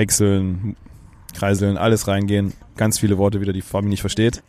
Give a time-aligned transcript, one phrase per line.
[0.00, 0.76] häckseln,
[1.34, 2.52] kreiseln, alles reingehen.
[2.76, 4.42] Ganz viele Worte wieder, die Fabi nicht versteht.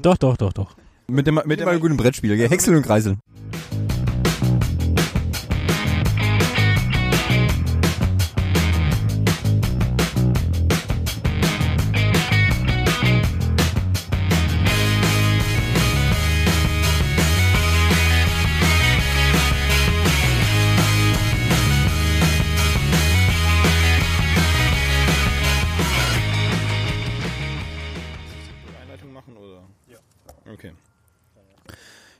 [0.00, 0.76] Doch, doch, doch, doch.
[1.08, 2.48] Mit dem, mit Mit dem, guten Brettspiel, gell?
[2.48, 3.18] Häckseln und Kreiseln.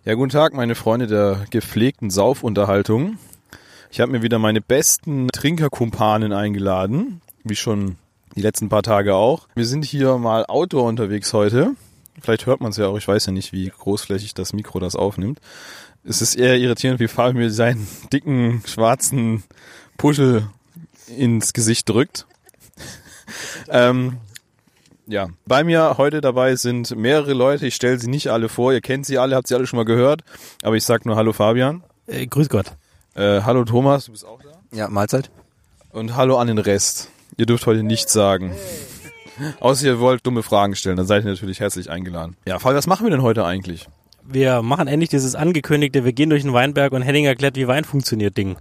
[0.06, 3.18] Ja, guten Tag, meine Freunde der gepflegten Saufunterhaltung.
[3.90, 7.96] Ich habe mir wieder meine besten Trinkerkumpanen eingeladen, wie schon
[8.36, 9.48] die letzten paar Tage auch.
[9.56, 11.72] Wir sind hier mal Outdoor unterwegs heute.
[12.22, 14.94] Vielleicht hört man es ja auch, ich weiß ja nicht, wie großflächig das Mikro das
[14.94, 15.40] aufnimmt.
[16.04, 19.42] Es ist eher irritierend, wie Fabi mir seinen dicken, schwarzen
[19.96, 20.46] Puschel
[21.16, 22.26] ins Gesicht drückt.
[23.68, 24.18] ähm,
[25.06, 27.66] ja, bei mir heute dabei sind mehrere Leute.
[27.66, 28.72] Ich stelle sie nicht alle vor.
[28.72, 30.22] Ihr kennt sie alle, habt sie alle schon mal gehört.
[30.62, 31.82] Aber ich sag nur Hallo Fabian.
[32.06, 32.72] Äh, grüß Gott.
[33.14, 34.76] Äh, hallo Thomas, du bist auch da.
[34.76, 35.30] Ja, Mahlzeit.
[35.90, 37.10] Und hallo an den Rest.
[37.36, 38.54] Ihr dürft heute nichts sagen.
[39.60, 42.36] Außer ihr wollt dumme Fragen stellen, dann seid ihr natürlich herzlich eingeladen.
[42.46, 43.88] Ja, Fabi, was machen wir denn heute eigentlich?
[44.22, 47.84] Wir machen endlich dieses angekündigte, wir gehen durch den Weinberg und Henning erklärt, wie Wein
[47.84, 48.56] funktioniert Ding.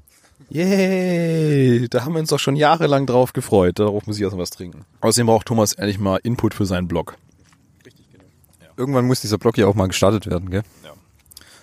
[0.49, 3.79] Yay, da haben wir uns doch schon jahrelang drauf gefreut.
[3.79, 4.85] Darauf muss ich erstmal was trinken.
[5.01, 7.17] Außerdem braucht Thomas ehrlich mal Input für seinen Blog.
[8.77, 10.63] Irgendwann muss dieser Block ja auch mal gestartet werden, gell?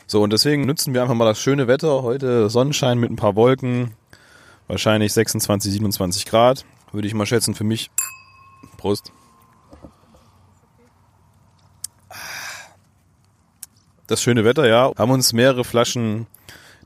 [0.07, 2.03] So, und deswegen nutzen wir einfach mal das schöne Wetter.
[2.03, 3.93] Heute Sonnenschein mit ein paar Wolken.
[4.67, 6.65] Wahrscheinlich 26, 27 Grad.
[6.93, 7.91] Würde ich mal schätzen für mich.
[8.77, 9.13] Prost.
[14.07, 14.93] Das schöne Wetter, ja.
[14.97, 16.27] Haben uns mehrere Flaschen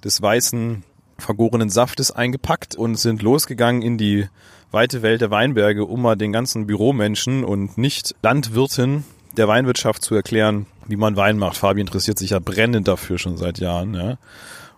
[0.05, 0.85] des weißen,
[1.19, 4.29] vergorenen Saftes eingepackt und sind losgegangen in die
[4.71, 9.05] weite Welt der Weinberge, um mal den ganzen Büromenschen und nicht Landwirten
[9.37, 11.57] der Weinwirtschaft zu erklären, wie man Wein macht.
[11.57, 13.95] Fabi interessiert sich ja brennend dafür schon seit Jahren.
[13.95, 14.19] Ja.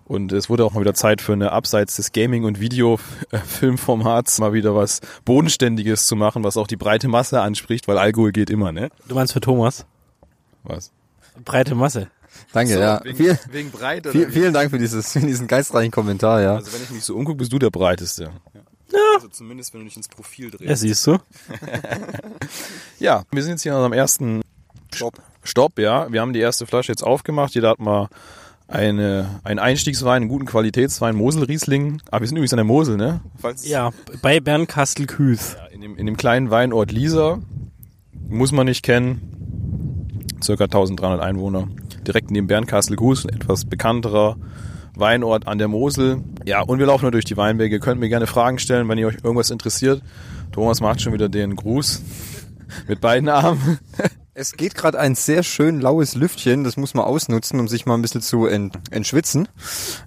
[0.04, 4.54] Und es wurde auch mal wieder Zeit für eine abseits des Gaming- und Videofilmformats mal
[4.54, 8.72] wieder was Bodenständiges zu machen, was auch die breite Masse anspricht, weil Alkohol geht immer,
[8.72, 8.88] ne?
[9.06, 9.84] Du meinst für Thomas?
[10.64, 10.92] Was?
[11.44, 12.08] Breite Masse.
[12.52, 13.00] Danke, ja.
[13.14, 16.54] Viel, wegen breit oder viel, vielen Dank für dieses, für diesen geistreichen Kommentar, ja.
[16.56, 18.30] Also wenn ich mich so umgucke, bist du der breiteste.
[18.54, 18.98] Ja.
[19.16, 20.68] Also zumindest wenn du dich ins Profil drehst.
[20.68, 21.18] Ja, siehst du.
[22.98, 24.40] Ja, wir sind jetzt hier an unserem ersten
[24.92, 25.20] Stopp.
[25.44, 26.10] Stopp, ja.
[26.10, 27.54] Wir haben die erste Flasche jetzt aufgemacht.
[27.54, 28.08] Jeder hat mal
[28.66, 32.02] eine, einen Einstiegswein, einen guten Qualitätswein, Mosel-Riesling.
[32.10, 33.20] Ah, wir sind übrigens an der Mosel, ne?
[33.38, 35.56] Falls, Ja, bei Bernkastel-Küß.
[35.58, 37.38] Ja, in, dem, in dem kleinen Weinort Lisa.
[38.28, 39.47] Muss man nicht kennen.
[40.42, 41.68] Circa 1300 Einwohner.
[42.06, 44.36] Direkt neben Bernkastel-Guß, ein etwas bekannterer
[44.94, 46.22] Weinort an der Mosel.
[46.44, 47.76] Ja, und wir laufen nur durch die Weinberge.
[47.76, 50.02] Ihr könnt mir gerne Fragen stellen, wenn ihr euch irgendwas interessiert.
[50.52, 52.02] Thomas macht schon wieder den Gruß
[52.88, 53.78] mit beiden Armen.
[54.40, 57.94] Es geht gerade ein sehr schön laues Lüftchen, das muss man ausnutzen, um sich mal
[57.94, 59.48] ein bisschen zu ent, entschwitzen.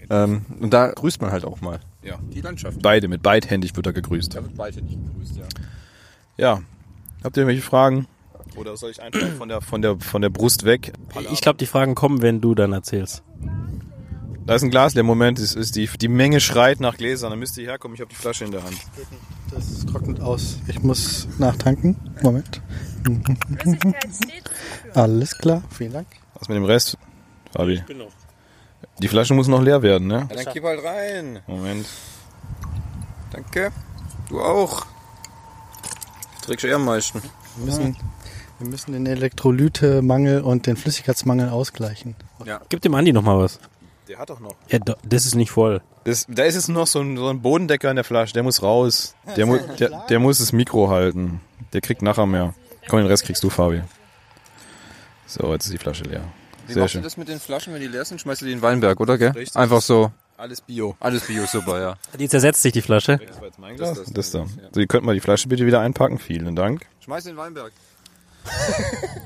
[0.09, 1.81] Ähm, und da grüßt man halt auch mal.
[2.01, 2.81] Ja, Die Landschaft.
[2.81, 4.33] beide, mit beidhändig wird er gegrüßt.
[4.35, 5.43] wird beide nicht gegrüßt, ja.
[6.37, 6.61] Ja.
[7.25, 8.07] Habt ihr irgendwelche Fragen?
[8.55, 10.93] Oder soll ich einfach von der, von der, von der Brust weg?
[11.31, 13.23] Ich glaube, die Fragen kommen, wenn du dann erzählst.
[14.45, 17.29] Da ist ein Glas, der Moment ist, ist die, die Menge schreit nach Gläsern.
[17.29, 18.77] Dann müsst ihr herkommen, ich habe die Flasche in der Hand.
[19.51, 20.57] Das trocknet aus.
[20.67, 21.95] Ich muss nachtanken.
[22.21, 22.61] Moment.
[24.93, 26.07] Alles klar, vielen Dank.
[26.37, 26.97] Was mit dem Rest?
[27.53, 27.83] Fabi.
[28.99, 30.27] Die Flasche muss noch leer werden, ne?
[30.29, 31.39] Ja, dann kipp halt rein.
[31.47, 31.87] Moment.
[33.31, 33.71] Danke.
[34.29, 34.85] Du auch.
[36.43, 37.21] Trägst du eher am meisten.
[37.57, 37.97] Wir müssen,
[38.61, 42.15] wir müssen den Elektrolytemangel und den Flüssigkeitsmangel ausgleichen.
[42.69, 43.59] Gib dem Andi noch mal was.
[44.07, 44.55] Der hat doch noch.
[44.69, 45.81] Ja, das ist nicht voll.
[46.03, 48.61] Das, da ist jetzt noch so ein, so ein Bodendecker in der Flasche, der muss
[48.61, 49.15] raus.
[49.35, 51.41] Der, mu der, der muss das Mikro halten.
[51.73, 52.53] Der kriegt nachher mehr.
[52.87, 53.81] Komm, den Rest kriegst du, Fabi.
[55.27, 56.23] So, jetzt ist die Flasche leer.
[56.67, 57.01] Wie Sehr machst schön.
[57.01, 58.19] du das mit den Flaschen, wenn die leer sind?
[58.19, 59.31] Schmeißt du die in den Weinberg, oder gell?
[59.31, 59.55] Richtig.
[59.55, 60.11] Einfach so.
[60.37, 60.95] Alles Bio.
[60.99, 61.95] Alles Bio, super, ja.
[62.19, 63.19] Die zersetzt sich die Flasche.
[63.25, 64.01] Das war jetzt mein Glas?
[64.11, 64.45] Das, da.
[64.71, 66.17] So, ihr könnt mal die Flasche bitte wieder einpacken.
[66.17, 66.85] Vielen Dank.
[66.99, 67.71] Schmeiß in den Weinberg.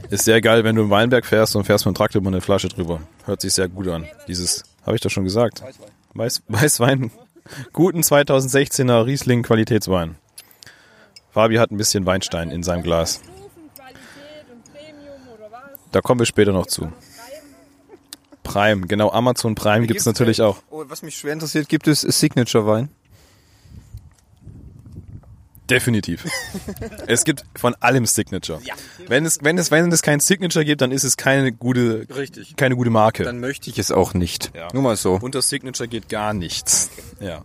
[0.10, 2.42] Ist sehr geil, wenn du im Weinberg fährst und fährst mit dem Traktor über eine
[2.42, 3.02] Flasche drüber.
[3.26, 4.06] Hört sich sehr gut an.
[4.28, 5.64] Dieses, habe ich doch schon gesagt.
[6.14, 7.12] Weiß, Weißwein.
[7.74, 10.16] Guten 2016er Riesling Qualitätswein.
[11.32, 13.22] Fabi hat ein bisschen Weinstein in seinem Glas.
[13.76, 15.80] Qualität und Premium oder was?
[15.92, 16.92] Da kommen wir später noch zu.
[18.44, 20.58] Prime, genau, Amazon Prime gibt's natürlich auch.
[20.70, 22.90] Oh, was mich schwer interessiert, gibt es Signature-Wein?
[25.70, 26.26] Definitiv.
[27.08, 28.60] es gibt von allem Signature.
[29.08, 32.56] Wenn es, wenn es, wenn es kein Signature gibt, dann ist es keine gute, Richtig.
[32.56, 33.24] keine gute Marke.
[33.24, 34.52] Dann möchte ich es auch nicht.
[34.54, 34.68] Ja.
[34.74, 35.20] Nur mal so.
[35.22, 36.90] Unter Signature geht gar nichts.
[37.20, 37.44] Ja.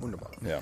[0.00, 0.30] Wunderbar.
[0.46, 0.60] Ja.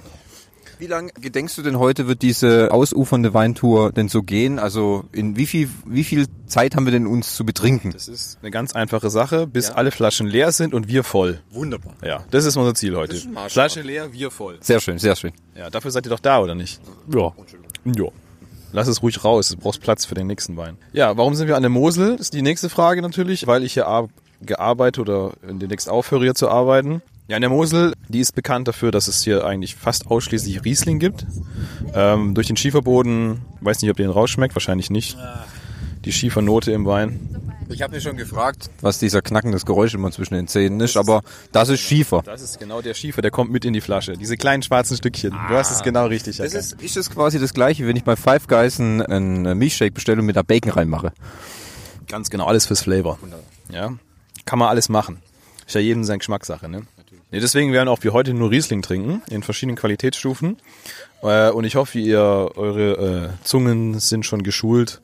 [0.78, 4.58] Wie lange gedenkst du denn heute wird diese ausufernde Weintour denn so gehen?
[4.60, 7.90] Also in wie viel, wie viel Zeit haben wir denn uns zu betrinken?
[7.92, 11.40] Das ist eine ganz einfache Sache, bis alle Flaschen leer sind und wir voll.
[11.50, 11.94] Wunderbar.
[12.04, 13.16] Ja, das ist unser Ziel heute.
[13.48, 14.58] Flasche leer, wir voll.
[14.60, 15.32] Sehr schön, sehr schön.
[15.56, 16.80] Ja, dafür seid ihr doch da, oder nicht?
[17.12, 17.32] Ja.
[17.84, 18.08] Ja.
[18.72, 20.76] Lass es ruhig raus, du brauchst Platz für den nächsten Wein.
[20.92, 22.12] Ja, warum sind wir an der Mosel?
[22.12, 24.10] Das ist die nächste Frage natürlich, weil ich hier ar-
[24.42, 27.02] gearbeitet oder demnächst aufhöre hier zu arbeiten.
[27.28, 30.98] Ja, in der Mosel, die ist bekannt dafür, dass es hier eigentlich fast ausschließlich Riesling
[30.98, 31.26] gibt.
[31.92, 35.16] Ähm, durch den Schieferboden, weiß nicht, ob ihr den rausschmeckt, wahrscheinlich nicht.
[36.06, 37.52] Die Schiefernote im Wein.
[37.68, 41.20] Ich habe mich schon gefragt, was dieser knackendes Geräusch immer zwischen den Zähnen ist, aber
[41.52, 42.22] das ist Schiefer.
[42.24, 44.14] Das ist genau der Schiefer, der kommt mit in die Flasche.
[44.14, 45.32] Diese kleinen schwarzen Stückchen.
[45.32, 46.72] Du hast es genau richtig Das erkannt.
[46.80, 50.20] ist, ist es quasi das gleiche, wenn ich bei Five Guys einen, einen Milchshake bestelle
[50.20, 51.12] und mit da Bacon reinmache.
[52.06, 53.18] Ganz genau, alles fürs Flavor.
[53.70, 53.92] Ja,
[54.46, 55.18] kann man alles machen.
[55.66, 56.84] Ist ja jedem seine Geschmackssache, ne?
[57.30, 60.56] Nee, deswegen werden auch wir heute nur Riesling trinken, in verschiedenen Qualitätsstufen.
[61.22, 62.20] Äh, und ich hoffe, ihr,
[62.56, 65.02] eure äh, Zungen sind schon geschult,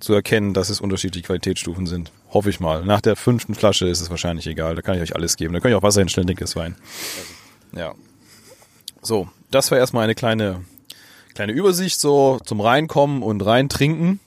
[0.00, 2.10] zu erkennen, dass es unterschiedliche Qualitätsstufen sind.
[2.30, 2.84] Hoffe ich mal.
[2.84, 4.74] Nach der fünften Flasche ist es wahrscheinlich egal.
[4.74, 5.52] Da kann ich euch alles geben.
[5.52, 6.74] Da kann ich auch Wasser hinstellen, dickes Wein.
[7.76, 7.94] Ja.
[9.02, 10.64] So, das war erstmal eine kleine,
[11.34, 14.20] kleine Übersicht so zum Reinkommen und Reintrinken.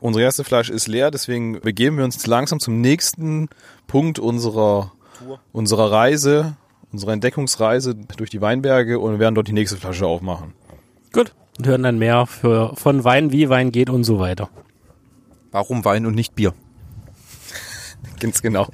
[0.00, 3.48] Unsere erste Flasche ist leer, deswegen begeben wir uns jetzt langsam zum nächsten
[3.86, 4.92] Punkt unserer,
[5.52, 6.56] unserer Reise,
[6.94, 10.52] unserer Entdeckungsreise durch die Weinberge und werden dort die nächste Flasche aufmachen.
[11.12, 11.34] Gut.
[11.58, 14.48] Und hören dann mehr für, von Wein, wie Wein geht und so weiter.
[15.50, 16.54] Warum Wein und nicht Bier?
[18.20, 18.68] Ganz genau.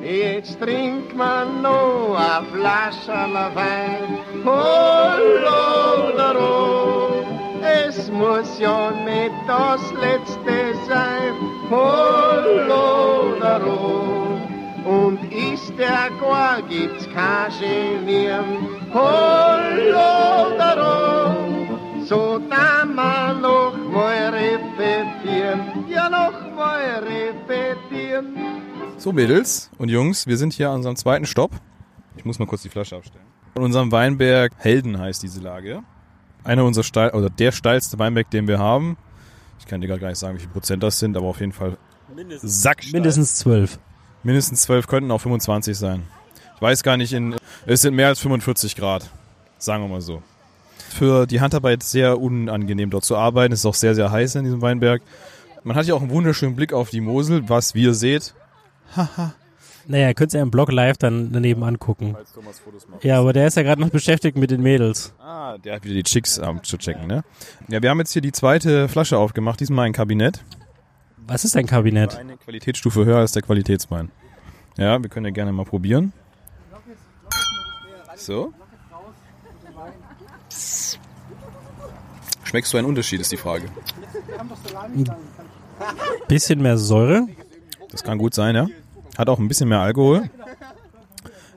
[0.00, 4.18] Jetzt trinkt man noch a Flascherl Wein.
[4.44, 5.94] Hollodero,
[7.86, 11.34] es muss ja nicht das letzte sein.
[11.70, 12.70] Hollodero,
[14.84, 18.68] und ist der gar gibt's kein Genieren.
[18.92, 19.76] Hollodero,
[22.04, 25.84] so da man noch mal repetieren.
[25.88, 28.36] Ja, noch mal repetieren.
[28.96, 31.52] So, Mädels und Jungs, wir sind hier an unserem zweiten Stopp.
[32.16, 33.24] Ich muss mal kurz die Flasche abstellen.
[33.54, 35.82] Von unserem Weinberg Helden heißt diese Lage.
[36.44, 38.96] Einer unserer steil, oder der steilste Weinberg, den wir haben.
[39.58, 41.76] Ich kann dir gar nicht sagen, wie viel Prozent das sind, aber auf jeden Fall
[42.42, 42.92] sacksteil.
[42.92, 43.78] Mindestens zwölf.
[44.22, 46.02] Mindestens 12 könnten auch 25 sein.
[46.56, 47.36] Ich weiß gar nicht, in,
[47.66, 49.08] es sind mehr als 45 Grad.
[49.58, 50.22] Sagen wir mal so.
[50.90, 53.52] Für die Handarbeit sehr unangenehm dort zu arbeiten.
[53.52, 55.02] Es ist auch sehr, sehr heiß in diesem Weinberg.
[55.64, 58.34] Man hat hier auch einen wunderschönen Blick auf die Mosel, was wie ihr seht.
[59.86, 62.16] Naja, ihr könnt ja im Blog live dann daneben angucken.
[63.02, 65.14] Ja, aber der ist ja gerade noch beschäftigt mit den Mädels.
[65.18, 67.24] Ah, der hat wieder die Chicks ähm, zu checken, ne?
[67.68, 70.44] Ja, wir haben jetzt hier die zweite Flasche aufgemacht, diesmal ein Kabinett.
[71.26, 72.16] Was ist ein Kabinett?
[72.16, 74.10] Eine Qualitätsstufe höher als der Qualitätswein.
[74.76, 76.12] Ja, wir können ja gerne mal probieren.
[78.16, 78.52] So.
[82.44, 83.68] Schmeckst du einen Unterschied, ist die Frage.
[86.28, 87.26] Bisschen mehr Säure.
[87.90, 88.66] Das kann gut sein, ja.
[89.16, 90.28] Hat auch ein bisschen mehr Alkohol.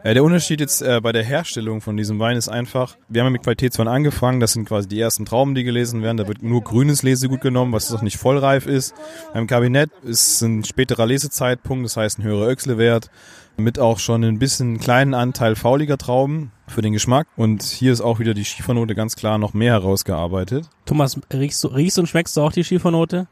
[0.03, 3.27] Äh, der Unterschied jetzt äh, bei der Herstellung von diesem Wein ist einfach, wir haben
[3.27, 6.43] ja mit Qualitätswein angefangen, das sind quasi die ersten Trauben, die gelesen werden, da wird
[6.43, 8.93] nur grünes Lesegut genommen, was noch nicht vollreif ist.
[9.33, 13.11] Beim Kabinett ist ein späterer Lesezeitpunkt, das heißt ein höherer Öchslewert,
[13.55, 17.27] mit auch schon ein bisschen kleinen Anteil fauliger Trauben für den Geschmack.
[17.37, 20.67] Und hier ist auch wieder die Schiefernote ganz klar noch mehr herausgearbeitet.
[20.85, 23.27] Thomas, riechst du, riechst und schmeckst du auch die Schiefernote?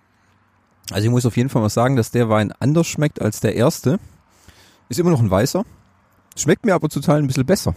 [0.90, 3.56] Also ich muss auf jeden Fall mal sagen, dass der Wein anders schmeckt als der
[3.56, 4.00] erste.
[4.88, 5.66] Ist immer noch ein weißer.
[6.38, 7.74] Schmeckt mir aber zu Teilen ein bisschen besser.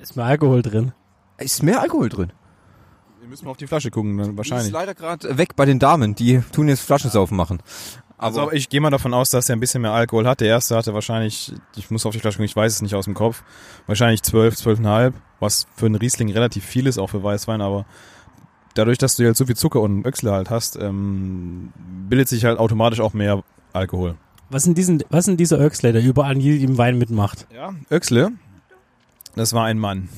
[0.00, 0.92] Ist mehr Alkohol drin.
[1.38, 2.32] Ist mehr Alkohol drin.
[3.20, 4.72] Wir müssen mal auf die Flasche gucken, dann Die ist wahrscheinlich.
[4.72, 6.14] leider gerade weg bei den Damen.
[6.14, 7.62] Die tun jetzt Flaschensaufen machen.
[8.16, 10.40] Aber Also ich gehe mal davon aus, dass er ein bisschen mehr Alkohol hat.
[10.40, 13.06] Der erste hatte wahrscheinlich, ich muss auf die Flasche gucken, ich weiß es nicht aus
[13.06, 13.42] dem Kopf,
[13.86, 17.86] wahrscheinlich 12, 12,5, was für einen Riesling relativ viel ist, auch für Weißwein, aber
[18.74, 21.72] dadurch, dass du halt so viel Zucker und Öchsle halt hast, ähm,
[22.08, 23.42] bildet sich halt automatisch auch mehr
[23.72, 24.16] Alkohol.
[24.50, 27.46] Was sind diesen, was sind dieser Öxler, der überall in jedem Wein mitmacht?
[27.54, 28.32] Ja, Öchsle,
[29.36, 30.08] das war ein Mann.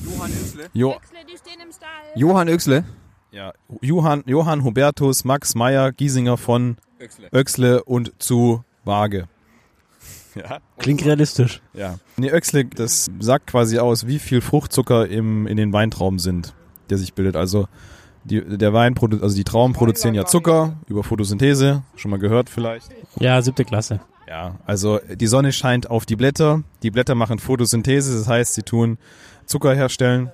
[0.73, 1.89] Jo, Wechsle, die stehen im Stall.
[2.15, 2.83] Johann Öxle.
[3.31, 6.77] ja, Johann, Johann Hubertus Max Meyer Giesinger von
[7.31, 9.27] Öchsle und zu Waage.
[10.35, 10.57] Ja.
[10.79, 11.61] Klingt realistisch.
[11.75, 11.99] Ja.
[12.17, 16.55] Nee, Öxle, das sagt quasi aus, wie viel Fruchtzucker im, in den Weintrauben sind,
[16.89, 17.35] der sich bildet.
[17.35, 17.67] Also
[18.23, 22.89] die, der Wein, also die Trauben produzieren ja Zucker über Photosynthese, schon mal gehört vielleicht.
[23.19, 23.99] Ja, siebte Klasse.
[24.27, 28.63] Ja, also die Sonne scheint auf die Blätter, die Blätter machen Photosynthese, das heißt, sie
[28.63, 28.97] tun
[29.45, 30.31] Zucker herstellen.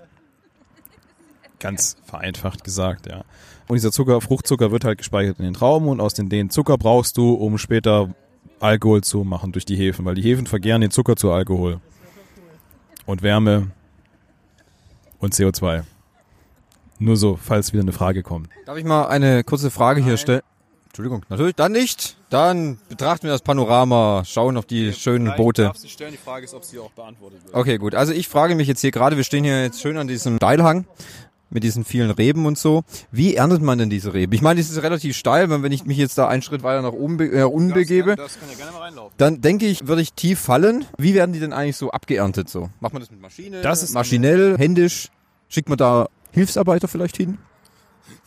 [1.60, 3.24] Ganz vereinfacht gesagt, ja.
[3.68, 6.78] Und dieser Zucker, Fruchtzucker wird halt gespeichert in den Trauben und aus den, den Zucker
[6.78, 8.14] brauchst du, um später
[8.60, 11.80] Alkohol zu machen durch die Hefen, weil die Hefen vergären den Zucker zu Alkohol.
[13.06, 13.72] Und Wärme
[15.20, 15.84] und CO2.
[17.00, 18.50] Nur so, falls wieder eine Frage kommt.
[18.66, 20.42] Darf ich mal eine kurze Frage hier stellen?
[21.00, 22.18] Entschuldigung, natürlich, dann nicht.
[22.30, 25.72] Dann betrachten wir das Panorama, schauen auf die schönen Boote.
[25.78, 27.56] sie stellen, die Frage ist, ob sie auch beantwortet wird.
[27.56, 27.96] Okay, gut.
[27.96, 30.86] Also ich frage mich jetzt hier gerade, wir stehen hier jetzt schön an diesem Steilhang
[31.52, 32.84] mit diesen vielen Reben und so.
[33.14, 34.34] Wie erntet man denn diese Reben?
[34.34, 36.82] Ich meine, das ist relativ steil, weil wenn ich mich jetzt da einen Schritt weiter
[36.82, 39.14] nach oben be äh, unten begebe, Das kann ja gerne mal reinlaufen.
[39.18, 40.84] dann denke ich, würde ich tief fallen.
[40.98, 42.70] Wie werden die denn eigentlich so abgeerntet so?
[42.82, 43.62] Macht man das mit Maschine?
[43.62, 45.08] Das ist- maschinell, händisch?
[45.48, 47.38] Schickt man da Hilfsarbeiter vielleicht hin?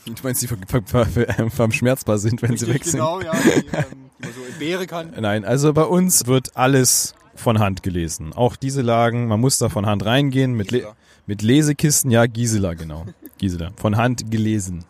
[0.04, 2.98] Du meinst, die ver- ver- ver- ver- verschmerzbar sind, wenn sie weg sind?
[3.00, 3.84] ja, die, ähm,
[4.18, 5.12] die man so entbehren kann.
[5.20, 8.32] Nein, also bei uns wird alles von Hand gelesen.
[8.32, 10.86] Auch diese Lagen, man muss da von Hand reingehen mit, Le
[11.26, 12.10] mit Lesekisten.
[12.10, 13.06] Ja, Gisela, genau.
[13.38, 13.70] Gisela.
[13.76, 14.84] Von Hand gelesen.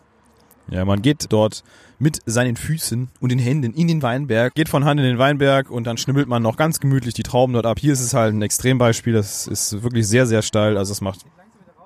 [0.69, 1.63] Ja, man geht dort
[1.99, 5.69] mit seinen Füßen und den Händen in den Weinberg, geht von Hand in den Weinberg
[5.69, 7.79] und dann schnibbelt man noch ganz gemütlich die Trauben dort ab.
[7.79, 11.21] Hier ist es halt ein Extrembeispiel, das ist wirklich sehr, sehr steil, also es macht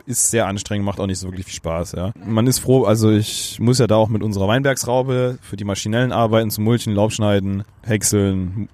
[0.08, 2.14] ist sehr anstrengend, macht auch nicht so wirklich viel Spaß, ja.
[2.26, 6.12] Man ist froh, also ich muss ja da auch mit unserer Weinbergsraube für die maschinellen
[6.12, 8.70] Arbeiten zum Mulchen, Laubschneiden, Häckseln,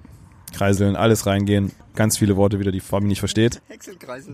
[0.54, 1.72] Kreiseln, alles reingehen.
[1.96, 3.62] Ganz viele Worte wieder, die Fabi nicht versteht.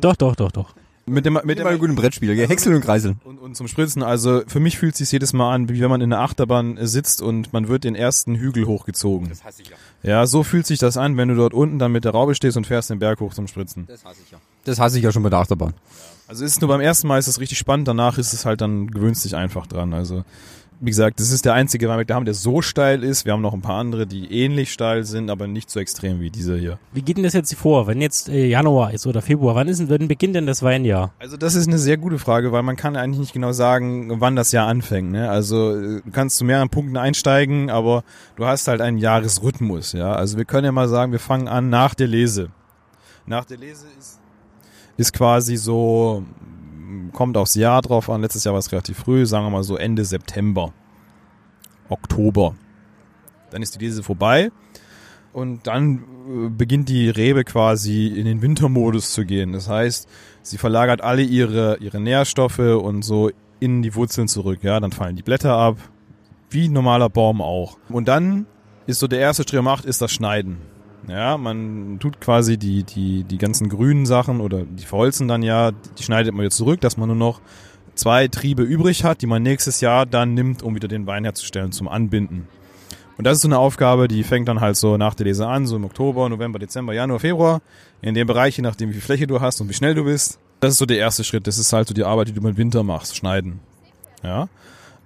[0.01, 0.75] Doch, doch, doch, doch.
[1.05, 2.47] Mit dem, mit Mit dem, dem guten Brettspiel, gell?
[2.47, 3.19] Häckseln und Kreiseln.
[3.23, 5.89] und, und zum Spritzen, also für mich fühlt es sich jedes Mal an, wie wenn
[5.89, 9.27] man in einer Achterbahn sitzt und man wird den ersten Hügel hochgezogen.
[9.29, 9.75] Das hasse ich ja.
[10.03, 12.57] Ja, so fühlt sich das an, wenn du dort unten dann mit der Raube stehst
[12.57, 13.85] und fährst den Berg hoch zum Spritzen.
[13.87, 14.37] Das hasse ich ja.
[14.65, 15.73] Das hasse ich ja schon bei der Achterbahn.
[16.29, 18.91] Also ist nur beim ersten Mal ist es richtig spannend, danach ist es halt dann
[18.91, 19.95] gewöhnst dich einfach dran.
[19.95, 20.23] Also
[20.79, 23.25] wie gesagt, das ist der einzige Weinberg, der haben, der so steil ist.
[23.25, 26.29] Wir haben noch ein paar andere, die ähnlich steil sind, aber nicht so extrem wie
[26.29, 26.77] dieser hier.
[26.93, 27.87] Wie geht denn das jetzt vor?
[27.87, 31.11] Wenn jetzt äh, Januar ist oder Februar, wann ist denn, wann beginnt denn das Weinjahr?
[31.17, 34.35] Also das ist eine sehr gute Frage, weil man kann eigentlich nicht genau sagen, wann
[34.35, 35.11] das Jahr anfängt.
[35.11, 35.31] Ne?
[35.31, 38.03] Also du kannst zu mehreren Punkten einsteigen, aber
[38.35, 39.93] du hast halt einen Jahresrhythmus.
[39.93, 42.49] Ja, also wir können ja mal sagen, wir fangen an nach der Lese.
[43.25, 44.18] Nach der Lese ist
[44.99, 46.25] ist quasi so
[47.13, 48.21] kommt aufs Jahr drauf an.
[48.21, 50.73] Letztes Jahr war es relativ früh, sagen wir mal so Ende September,
[51.87, 52.55] Oktober.
[53.49, 54.51] Dann ist die Lese vorbei
[55.31, 59.53] und dann äh, beginnt die Rebe quasi in den Wintermodus zu gehen.
[59.53, 60.09] Das heißt,
[60.41, 64.59] sie verlagert alle ihre, ihre Nährstoffe und so in die Wurzeln zurück.
[64.63, 65.77] Ja, dann fallen die Blätter ab,
[66.49, 67.77] wie ein normaler Baum auch.
[67.87, 68.47] Und dann
[68.85, 70.57] ist so der erste Schritt macht, ist das Schneiden.
[71.07, 75.71] Ja, man tut quasi die, die, die ganzen grünen Sachen oder die verholzen dann ja,
[75.71, 77.41] die schneidet man jetzt zurück, dass man nur noch
[77.95, 81.71] zwei Triebe übrig hat, die man nächstes Jahr dann nimmt, um wieder den Wein herzustellen
[81.71, 82.47] zum Anbinden.
[83.17, 85.67] Und das ist so eine Aufgabe, die fängt dann halt so nach der Lese an,
[85.67, 87.61] so im Oktober, November, Dezember, Januar, Februar.
[88.01, 90.39] In dem Bereich, je nachdem wie viel Fläche du hast und wie schnell du bist.
[90.61, 91.45] Das ist so der erste Schritt.
[91.45, 93.59] Das ist halt so die Arbeit, die du im Winter machst, schneiden.
[94.23, 94.47] Ja.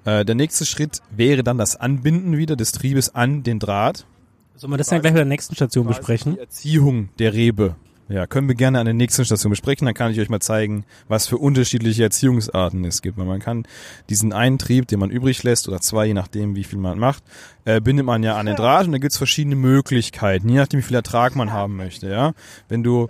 [0.05, 4.05] Äh, der nächste Schritt wäre dann das Anbinden wieder des Triebes an den Draht.
[4.55, 6.35] Sollen wir das dann gleich bei der nächsten Station besprechen?
[6.35, 7.75] Die Erziehung der Rebe.
[8.09, 9.85] Ja, können wir gerne an der nächsten Station besprechen.
[9.85, 13.17] Dann kann ich euch mal zeigen, was für unterschiedliche Erziehungsarten es gibt.
[13.17, 13.65] Weil man kann
[14.09, 17.23] diesen einen Trieb, den man übrig lässt, oder zwei, je nachdem, wie viel man macht,
[17.65, 20.83] äh, bindet man ja an den Draht und da gibt's verschiedene Möglichkeiten, je nachdem, wie
[20.83, 22.09] viel Ertrag man haben möchte.
[22.09, 22.33] Ja,
[22.67, 23.07] Wenn du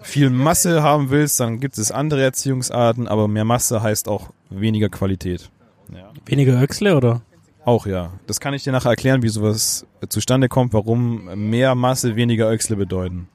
[0.00, 4.88] viel Masse haben willst, dann gibt es andere Erziehungsarten, aber mehr Masse heißt auch weniger
[4.88, 5.50] Qualität.
[5.92, 6.10] Ja.
[6.26, 7.22] Weniger Öxle oder?
[7.68, 8.12] Auch ja.
[8.26, 12.76] Das kann ich dir nachher erklären, wie sowas zustande kommt, warum mehr Masse weniger Öchsle
[12.76, 13.28] bedeuten.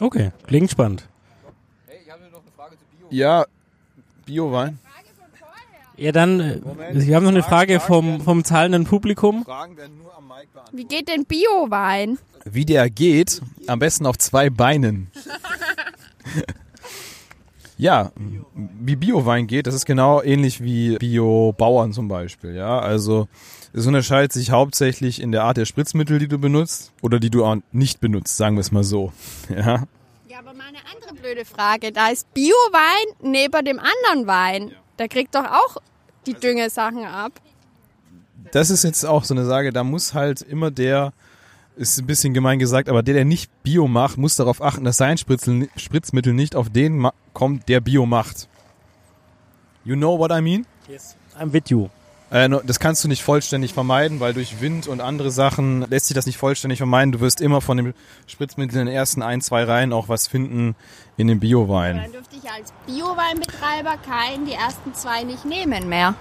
[0.00, 1.08] Okay, klingt spannend.
[3.10, 3.44] Ja,
[4.24, 4.78] Biowein.
[5.96, 6.60] Ja, dann, äh,
[6.92, 9.44] wir haben noch eine Frage vom, vom zahlenden Publikum.
[10.70, 12.18] Wie geht denn Biowein?
[12.44, 15.10] Wie der geht, am besten auf zwei Beinen.
[17.78, 18.12] ja,
[18.54, 22.54] wie Biowein geht, das ist genau ähnlich wie Biobauern zum Beispiel.
[22.54, 23.26] Ja, also
[23.76, 27.44] es unterscheidet sich hauptsächlich in der Art der Spritzmittel, die du benutzt oder die du
[27.44, 29.12] auch nicht benutzt, sagen wir es mal so.
[29.50, 29.84] Ja,
[30.28, 31.92] Ja, aber mal eine andere blöde Frage.
[31.92, 34.72] Da ist Biowein neben dem anderen Wein.
[34.98, 35.76] Der kriegt doch auch
[36.26, 37.32] die Düngesachen ab.
[38.52, 41.12] das ist jetzt auch so eine Sage, da muss halt immer der,
[41.76, 44.96] ist ein bisschen gemein gesagt, aber der, der nicht Bio macht, muss darauf achten, dass
[44.96, 48.48] sein Spritzel, Spritzmittel nicht auf den kommt, der Bio macht.
[49.84, 50.66] You know what I mean?
[50.88, 51.14] Yes.
[51.38, 51.90] I'm with you.
[52.30, 56.14] Äh, das kannst du nicht vollständig vermeiden, weil durch Wind und andere Sachen lässt sich
[56.14, 57.12] das nicht vollständig vermeiden.
[57.12, 57.94] Du wirst immer von dem
[58.26, 60.74] Spritzmittel in den ersten ein, zwei Reihen auch was finden
[61.16, 61.96] in dem Biowein.
[61.96, 66.14] Dann dürfte ich als Bioweinbetreiber keinen die ersten zwei nicht nehmen mehr.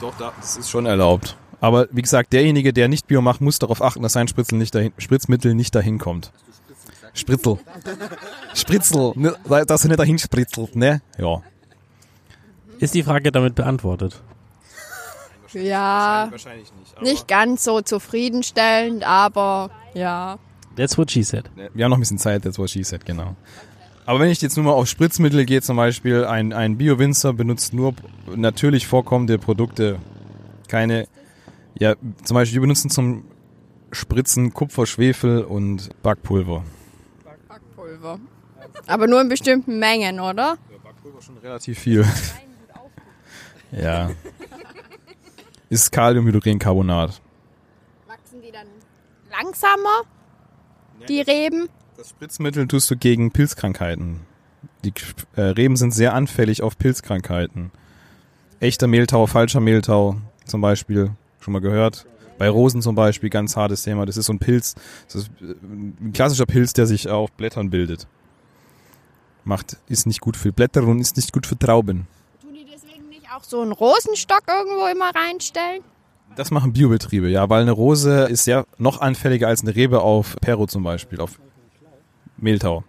[0.00, 1.36] Doch, das ist schon erlaubt.
[1.60, 4.74] Aber wie gesagt, derjenige, der nicht Bio macht, muss darauf achten, dass sein Spritzel nicht
[4.74, 6.32] dahin, Spritzmittel nicht dahin kommt.
[7.14, 7.58] Spritzel.
[8.54, 9.12] Spritzel.
[9.14, 11.02] Ne, Dass er nicht dahin spritzelt, ne?
[11.18, 11.42] Ja.
[12.80, 14.20] Ist die Frage damit beantwortet?
[15.54, 17.02] Ja, Wahrscheinlich nicht.
[17.02, 20.38] nicht ganz so zufriedenstellend, aber ja.
[20.76, 21.50] That's what she said.
[21.74, 23.36] Wir haben noch ein bisschen Zeit, that's what she said, genau.
[24.04, 27.72] Aber wenn ich jetzt nur mal auf Spritzmittel gehe, zum Beispiel, ein, ein Bio-Winzer benutzt
[27.72, 27.94] nur
[28.34, 29.98] natürlich vorkommende Produkte.
[30.68, 31.06] Keine,
[31.78, 31.94] ja,
[32.24, 33.24] zum Beispiel, wir benutzen zum
[33.92, 36.64] Spritzen Kupfer, Schwefel und Backpulver.
[37.48, 38.18] Backpulver.
[38.86, 40.56] Aber nur in bestimmten Mengen, oder?
[40.82, 42.04] Backpulver schon relativ viel.
[43.72, 44.10] ja.
[45.72, 47.22] Ist Kaliumhydrogencarbonat.
[48.06, 48.66] Wachsen die dann
[49.30, 50.02] langsamer,
[51.08, 51.70] die Reben?
[51.96, 54.20] Das Spritzmittel tust du gegen Pilzkrankheiten.
[54.84, 54.92] Die
[55.34, 57.70] äh, Reben sind sehr anfällig auf Pilzkrankheiten.
[58.60, 62.04] Echter Mehltau, falscher Mehltau zum Beispiel, schon mal gehört.
[62.36, 64.04] Bei Rosen zum Beispiel, ganz hartes Thema.
[64.04, 64.74] Das ist so ein Pilz,
[65.06, 68.06] das ist äh, ein klassischer Pilz, der sich auf Blättern bildet.
[69.44, 72.08] Macht, ist nicht gut für Blätter und ist nicht gut für Trauben.
[72.42, 75.82] Tun die deswegen nicht auch so einen Rosenstock irgendwo immer reinstellen?
[76.36, 80.36] Das machen Biobetriebe, ja, weil eine Rose ist ja noch anfälliger als eine Rebe auf
[80.40, 81.38] Perro zum Beispiel, auf
[82.36, 82.84] Mehltau.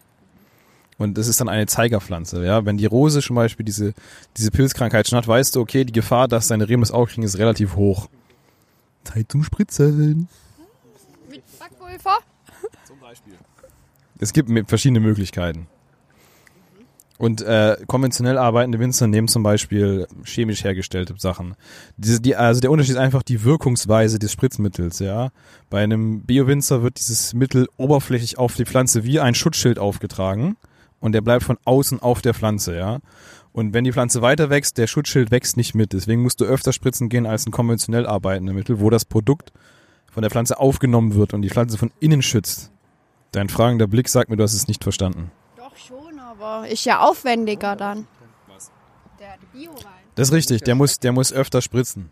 [0.97, 2.65] Und das ist dann eine Zeigerpflanze, ja.
[2.65, 3.93] Wenn die Rose zum Beispiel diese,
[4.37, 7.23] diese Pilzkrankheit schon hat, weißt du, okay, die Gefahr, dass deine Reben das Auge kriegen,
[7.23, 8.07] ist relativ hoch.
[9.03, 10.29] Zeit zum Spritzen.
[11.29, 12.19] Mit Backpulver?
[14.19, 15.67] Es gibt verschiedene Möglichkeiten.
[17.23, 21.55] Und äh, konventionell arbeitende Winzer nehmen zum Beispiel chemisch hergestellte Sachen.
[21.95, 24.99] Diese, die, also der Unterschied ist einfach die Wirkungsweise des Spritzmittels.
[24.99, 25.29] Ja,
[25.69, 30.57] bei einem Bio-Winzer wird dieses Mittel oberflächlich auf die Pflanze wie ein Schutzschild aufgetragen
[30.99, 32.75] und der bleibt von außen auf der Pflanze.
[32.75, 32.99] Ja,
[33.53, 35.93] und wenn die Pflanze weiter wächst, der Schutzschild wächst nicht mit.
[35.93, 39.53] Deswegen musst du öfter spritzen gehen als ein konventionell arbeitende Mittel, wo das Produkt
[40.11, 42.69] von der Pflanze aufgenommen wird und die Pflanze von innen schützt.
[43.31, 45.31] Dein fragender Blick sagt mir, du hast es nicht verstanden.
[46.43, 48.05] Aber ist ja aufwendiger dann.
[48.47, 48.69] Was?
[49.17, 50.03] Der, Bio-Wein.
[50.15, 52.11] Das ist richtig, der muss, der muss öfter spritzen.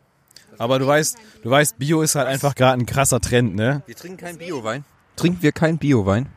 [0.58, 3.84] Aber du weißt, du weißt, Bio ist halt einfach gerade ein krasser Trend, ne?
[3.86, 4.86] Wir trinken keinen Biowein.
[5.18, 6.30] Trinken wir keinen Biowein?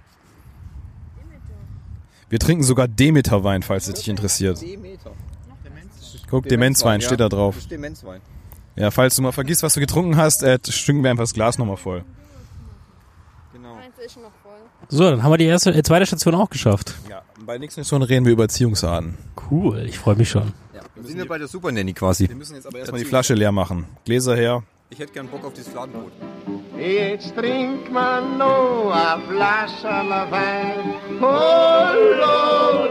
[2.28, 4.58] Wir trinken sogar Demeter-Wein, falls es dich interessiert.
[6.28, 7.54] Guck, Demenzwein steht da drauf.
[7.66, 8.20] Demenzwein.
[8.74, 11.58] Ja, falls du mal vergisst, was du getrunken hast, äh, stinken wir einfach das Glas
[11.58, 12.04] nochmal voll.
[13.52, 13.76] Genau.
[14.88, 16.94] So, dann haben wir die erste, äh, zweite Station auch geschafft.
[17.08, 19.18] Ja, bei nächsten Station reden wir über Erziehungsarten.
[19.50, 20.52] Cool, ich freue mich schon.
[20.94, 22.28] Wir sind ja bei der Super Nanny quasi.
[22.28, 23.86] Wir müssen jetzt aber erstmal die Flasche leer machen.
[24.04, 24.62] Gläser her.
[24.90, 26.12] Ich hätte gern Bock auf dieses Fladenbrot.
[26.78, 30.94] Jetzt trinkt man noch a Flascherl Wein.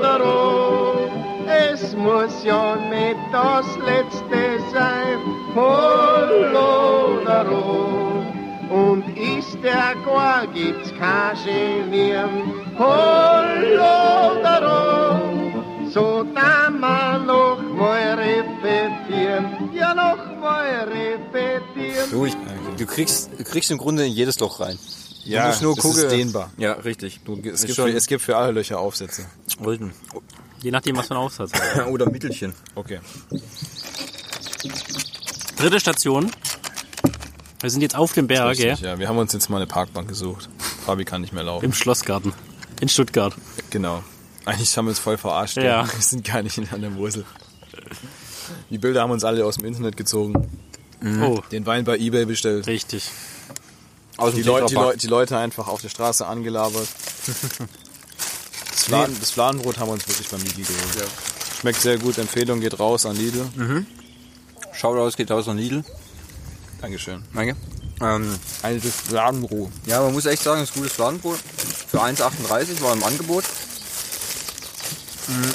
[0.01, 1.09] Daro.
[1.47, 5.19] Es muss ja nicht das letzte sein.
[7.25, 8.22] Daro.
[8.73, 12.53] Und ist der gar, gibt's kein Genieren.
[12.79, 15.91] Hallo, daro.
[15.91, 19.69] So da man noch mal repetieren.
[19.75, 22.09] Ja, noch mal repetieren.
[22.09, 22.35] Du, ich,
[22.77, 24.79] du, kriegst, du kriegst im Grunde in jedes Loch rein.
[25.23, 25.99] Ja, musst nur das gucken.
[25.99, 26.51] ist dehnbar.
[26.57, 27.19] Ja, richtig.
[27.23, 29.25] Du, Es gibt, schon für, es gibt für alle Löcher Aufsätze.
[29.63, 29.91] Richtig.
[30.63, 31.87] Je nachdem, was man Aufsatz hat.
[31.91, 32.53] Oder Mittelchen.
[32.73, 32.99] Okay.
[35.57, 36.31] Dritte Station.
[37.63, 38.49] Wir sind jetzt auf dem Berg?
[38.49, 40.49] Richtig, ja, wir haben uns jetzt mal eine Parkbank gesucht.
[40.85, 41.63] Fabi kann nicht mehr laufen.
[41.63, 42.33] Im Schlossgarten.
[42.81, 43.33] In Stuttgart.
[43.69, 44.03] Genau.
[44.43, 45.55] Eigentlich haben wir uns voll verarscht.
[45.55, 45.85] Ja.
[45.93, 47.23] Wir sind gar nicht in an der Mosel.
[48.69, 50.49] Die Bilder haben uns alle aus dem Internet gezogen.
[51.21, 52.67] Oh, Den Wein bei Ebay bestellt.
[52.67, 53.09] richtig.
[54.17, 54.93] Aus Die, dem Leute, die, Tetrapack.
[54.95, 56.87] Leu die Leute einfach auf der Straße angelabert.
[58.71, 61.07] Das, Fladen, das Fladenbrot haben wir uns wirklich beim Lidl geholt.
[61.61, 62.17] Schmeckt sehr gut.
[62.17, 63.45] Empfehlung geht raus an Lidl.
[64.73, 65.85] Shoutouts geht aus an Lidl.
[66.83, 67.23] Dankeschön.
[67.33, 67.55] Danke.
[68.01, 69.71] Ähm, Altes Fladenbrot.
[69.85, 71.39] ja, man muss echt sagen, es ist gutes Fladenbrot.
[71.87, 73.45] Für 1,38 war im Angebot.
[75.29, 75.53] Mhm.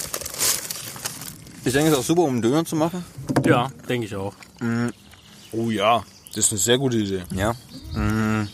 [1.66, 3.04] Ich denke, es ist auch super, um einen Döner zu machen.
[3.44, 4.32] Ja, denke ich auch.
[5.52, 6.02] Oh ja,
[6.34, 7.24] das ist eine sehr gute Idee.
[7.34, 7.54] Ja.
[7.92, 8.48] Mhm.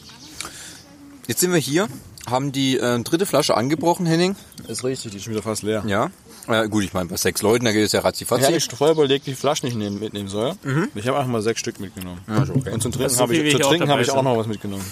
[1.29, 1.87] Jetzt sind wir hier,
[2.29, 4.35] haben die äh, dritte Flasche angebrochen, Henning.
[4.67, 5.85] Ist richtig, die ist schon wieder fast leer.
[5.87, 6.11] Ja.
[6.47, 8.53] Äh, gut, ich meine, bei sechs Leuten, da geht es ja Ich ratzifatzi.
[8.53, 10.55] nicht vorher überlegt, die Flaschen nicht nehmen, mitnehmen soll.
[10.95, 12.21] Ich habe einfach mal sechs Stück mitgenommen.
[12.27, 12.71] Also, okay.
[12.73, 14.47] Und zum Trinken habe ich, zu ich auch trinken habe dabei ich auch noch was
[14.47, 14.85] mitgenommen.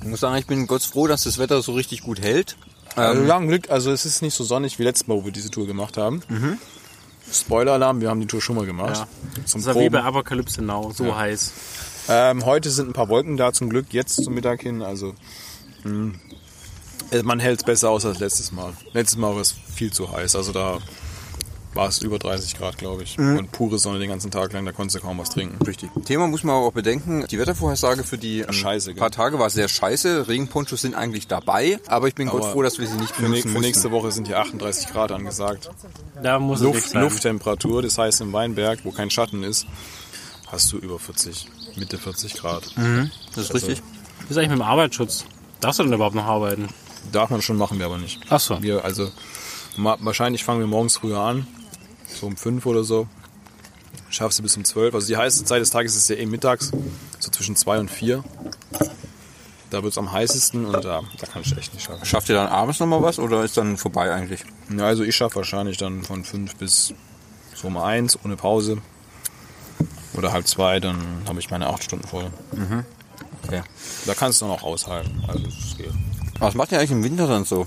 [0.00, 2.56] Ich muss sagen, ich bin Gott froh, dass das Wetter so richtig gut hält.
[2.94, 5.24] Also Ähm, wir haben Glück, also es ist nicht so sonnig wie letztes Mal, wo
[5.24, 6.22] wir diese Tour gemacht haben.
[7.32, 8.96] Spoiler-Alarm, wir haben die Tour schon mal gemacht.
[9.36, 9.44] Ja.
[9.44, 10.02] Zum Das ist ja wie bei.
[10.02, 11.52] Apokalypse Now, so heiß.
[12.08, 14.82] Ähm, heute sind ein paar Wolken da zum Glück, jetzt zum Mittag hin.
[14.82, 15.14] Also
[15.84, 16.34] mh, äh,
[17.24, 18.72] man hält es besser aus als letztes Mal.
[18.92, 20.78] Letztes Mal war es viel zu heiß, also da
[21.74, 23.16] war es über 30 Grad, glaube ich.
[23.18, 25.62] Und pure Sonne den ganzen Tag lang, da konntest du kaum was trinken.
[25.64, 25.90] Richtig.
[26.06, 27.24] Thema muss man aber auch bedenken.
[27.30, 30.26] Die Wettervorhersage für die ähm, Scheiße, paar Tage war sehr scheiße.
[30.26, 33.22] Regenponchos sind eigentlich dabei, aber ich bin Gott Aber froh, dass wir sie nicht Für,
[33.22, 34.02] ne- benutzen für nächste mussten.
[34.04, 35.70] Woche sind hier 38 Grad angesagt.
[36.20, 36.94] Da muss es Luft.
[36.94, 39.66] Lufttemperatur, das heißt im Weinberg, wo kein Schatten ist,
[40.50, 42.64] hast du über 40, Mitte 40 Grad.
[43.36, 43.82] Das ist richtig.
[44.22, 45.26] Was ist eigentlich mit dem Arbeitsschutz?
[45.60, 46.68] Darfst du denn überhaupt noch arbeiten?
[47.12, 48.20] Darf man schon, machen wir aber nicht.
[48.28, 48.62] Ach so.
[48.62, 49.10] Wir, also,
[49.76, 51.46] wahrscheinlich fangen wir morgens früher an.
[52.08, 53.06] So um fünf oder so.
[54.10, 54.94] Schaffst du bis um zwölf.
[54.94, 56.72] Also die heißeste Zeit des Tages ist ja eh mittags.
[57.18, 58.24] So zwischen zwei und vier.
[59.70, 62.04] Da wird es am heißesten und da, da kann ich echt nicht schaffen.
[62.06, 64.40] Schafft ihr dann abends nochmal was oder ist dann vorbei eigentlich?
[64.74, 66.94] Ja, also ich schaffe wahrscheinlich dann von fünf bis
[67.54, 68.78] so um eins ohne Pause.
[70.14, 72.30] Oder halb zwei, dann habe ich meine acht Stunden voll.
[73.44, 73.62] Okay.
[74.06, 75.22] Da kannst du noch aushalten.
[75.28, 75.92] Also es geht.
[76.38, 77.66] Was macht ihr eigentlich im Winter dann so?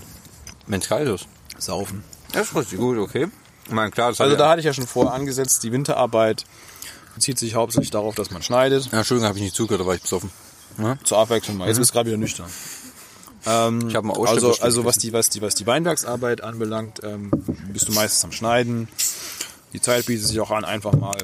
[0.67, 1.27] Wenn es kalt ist?
[1.57, 2.03] Saufen.
[2.31, 3.27] Das ist richtig gut, okay.
[3.65, 6.45] Ich meine, klar, Also da ja, hatte ich ja schon vorher angesetzt, die Winterarbeit
[7.15, 8.89] bezieht sich hauptsächlich darauf, dass man schneidet.
[8.91, 10.31] ja, Entschuldigung, habe ich nicht zugehört, da war ich besoffen.
[11.03, 11.67] Zur Abwechslung mal.
[11.67, 12.49] Jetzt bist du gerade wieder nüchtern.
[13.45, 17.01] Ähm, Ich habe mal also, Ausschnitt also was die, was die, was die Weinbergsarbeit anbelangt,
[17.03, 17.29] ähm,
[17.73, 18.88] bist du meistens am Schneiden.
[19.73, 21.17] Die Zeit bietet sich auch an, einfach mal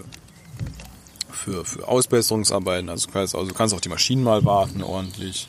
[1.47, 2.89] für, für Ausbesserungsarbeiten.
[2.89, 5.47] Also, du kannst- also du kannst auch die Maschinen mal warten ordentlich.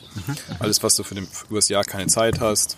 [0.60, 2.76] Alles, was du für, den, für übers Jahr keine Zeit hast.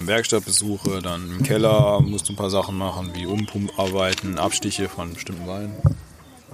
[0.00, 5.46] Werkstattbesuche, dann im Keller musst du ein paar Sachen machen, wie Umpumparbeiten, Abstiche von bestimmten
[5.46, 5.72] Weinen.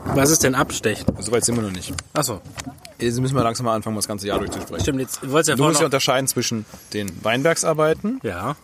[0.05, 1.07] Was ist denn Abstechen?
[1.21, 1.93] So weit sind wir noch nicht.
[2.13, 2.41] Achso.
[3.01, 4.81] Jetzt müssen wir langsam mal anfangen, das ganze Jahr durchzusprechen.
[4.83, 8.55] Stimmt, jetzt du wolltest ja Du musst ja unterscheiden zwischen den Weinbergsarbeiten Ja.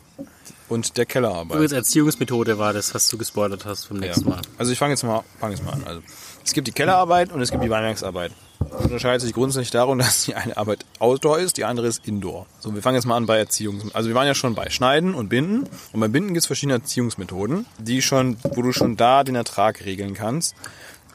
[0.69, 1.55] und der Kellerarbeit.
[1.57, 4.37] Übrigens Erziehungsmethode war das, was du gespoilert hast vom nächsten Ja.
[4.37, 4.43] Mal.
[4.59, 5.83] Also ich fange jetzt mal, fange jetzt mal an.
[5.85, 6.03] Also
[6.49, 8.33] es gibt die Kellerarbeit und es gibt die Weinbergsarbeit.
[8.59, 12.47] Das unterscheidet sich grundsätzlich darum, dass die eine Arbeit Outdoor ist, die andere ist Indoor.
[12.59, 13.95] So, wir fangen jetzt mal an bei Erziehungs...
[13.95, 15.69] Also wir waren ja schon bei Schneiden und Binden.
[15.93, 19.85] Und beim Binden gibt es verschiedene Erziehungsmethoden, die schon, wo du schon da den Ertrag
[19.85, 20.57] regeln kannst.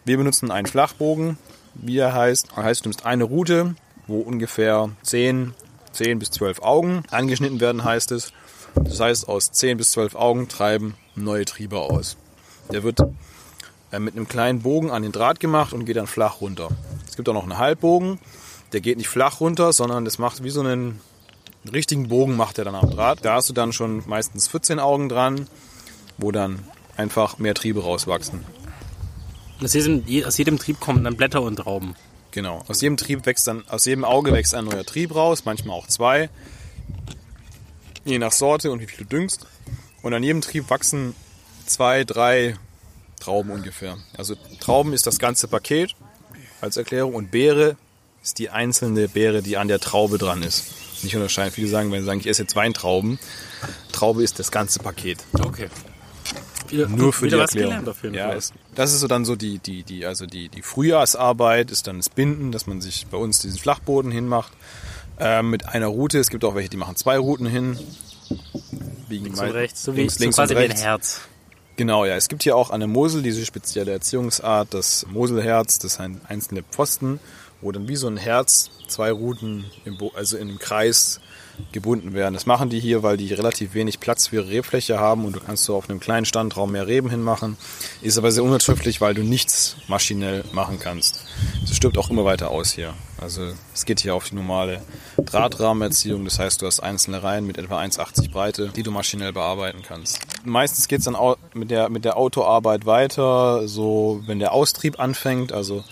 [0.05, 1.39] Wir benutzen einen Flachbogen,
[1.73, 2.49] wie er heißt.
[2.55, 3.73] Das heißt, du nimmst eine Route,
[4.05, 5.55] wo ungefähr 10,
[5.93, 8.33] 10 bis 12 Augen angeschnitten werden, heißt es.
[8.75, 12.17] Das heißt, aus 10 bis 12 Augen treiben neue Triebe aus.
[12.71, 12.99] Der wird
[13.99, 16.69] mit einem kleinen Bogen an den Draht gemacht und geht dann flach runter.
[17.07, 18.19] Es gibt auch noch einen Halbbogen,
[18.71, 20.99] der geht nicht flach runter, sondern das macht wie so einen
[21.71, 23.19] richtigen Bogen macht er dann am Draht.
[23.23, 25.47] Da hast du dann schon meistens 14 Augen dran,
[26.17, 26.59] wo dann
[26.97, 28.43] einfach mehr Triebe rauswachsen.
[29.63, 31.95] Aus jedem, je- aus jedem Trieb kommen dann Blätter und Trauben.
[32.31, 32.63] Genau.
[32.67, 35.87] Aus jedem Trieb wächst dann, aus jedem Auge wächst ein neuer Trieb raus, manchmal auch
[35.87, 36.29] zwei.
[38.05, 39.45] Je nach Sorte und wie viel du düngst.
[40.01, 41.15] Und an jedem Trieb wachsen
[41.65, 42.57] zwei, drei
[43.23, 43.97] Trauben ungefähr.
[44.17, 45.95] Also Trauben ist das ganze Paket
[46.59, 47.77] als Erklärung und Beere
[48.21, 50.65] ist die einzelne Beere, die an der Traube dran ist.
[51.03, 51.51] Nicht unterscheiden.
[51.51, 53.19] Viele sagen, wenn sie sagen, ich esse jetzt Weintrauben.
[53.91, 55.19] Traube ist das ganze Paket.
[55.39, 55.69] Okay.
[56.69, 57.85] Wieder, Nur für die Erklärung.
[58.13, 61.87] ja, ist, das ist so dann so die, die, die, also die, die Frühjahrsarbeit ist
[61.87, 64.51] dann das Binden, dass man sich bei uns diesen Flachboden hinmacht.
[65.19, 66.19] Ähm, mit einer Route.
[66.19, 67.77] Es gibt auch welche, die machen zwei Routen hin.
[69.07, 70.83] Biegen links und rechts, so wie links, so links quasi und wie ein rechts.
[70.83, 71.21] Herz.
[71.75, 72.15] Genau, ja.
[72.15, 76.61] Es gibt hier auch an der Mosel diese spezielle Erziehungsart, das Moselherz, das sind einzelne
[76.63, 77.19] Pfosten,
[77.61, 81.19] wo dann wie so ein Herz zwei Routen im also in einem Kreis
[81.71, 82.33] gebunden werden.
[82.33, 85.39] Das machen die hier, weil die relativ wenig Platz für ihre Rebfläche haben und du
[85.39, 87.57] kannst so auf einem kleinen Standraum mehr Reben hinmachen.
[88.01, 91.23] Ist aber sehr unwirtschaftlich, weil du nichts maschinell machen kannst.
[91.63, 92.93] Es stirbt auch immer weiter aus hier.
[93.19, 94.81] Also es geht hier auf die normale
[95.17, 96.25] Drahtrahmenerziehung.
[96.25, 100.19] Das heißt, du hast einzelne Reihen mit etwa 1,80 Breite, die du maschinell bearbeiten kannst.
[100.43, 101.15] Meistens geht es dann
[101.53, 105.83] mit der, mit der Autoarbeit weiter, so wenn der Austrieb anfängt, also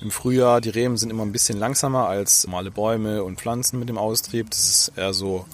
[0.00, 3.88] im Frühjahr, die Reben sind immer ein bisschen langsamer als normale Bäume und Pflanzen mit
[3.88, 4.50] dem Austrieb.
[4.50, 5.44] Das ist eher so,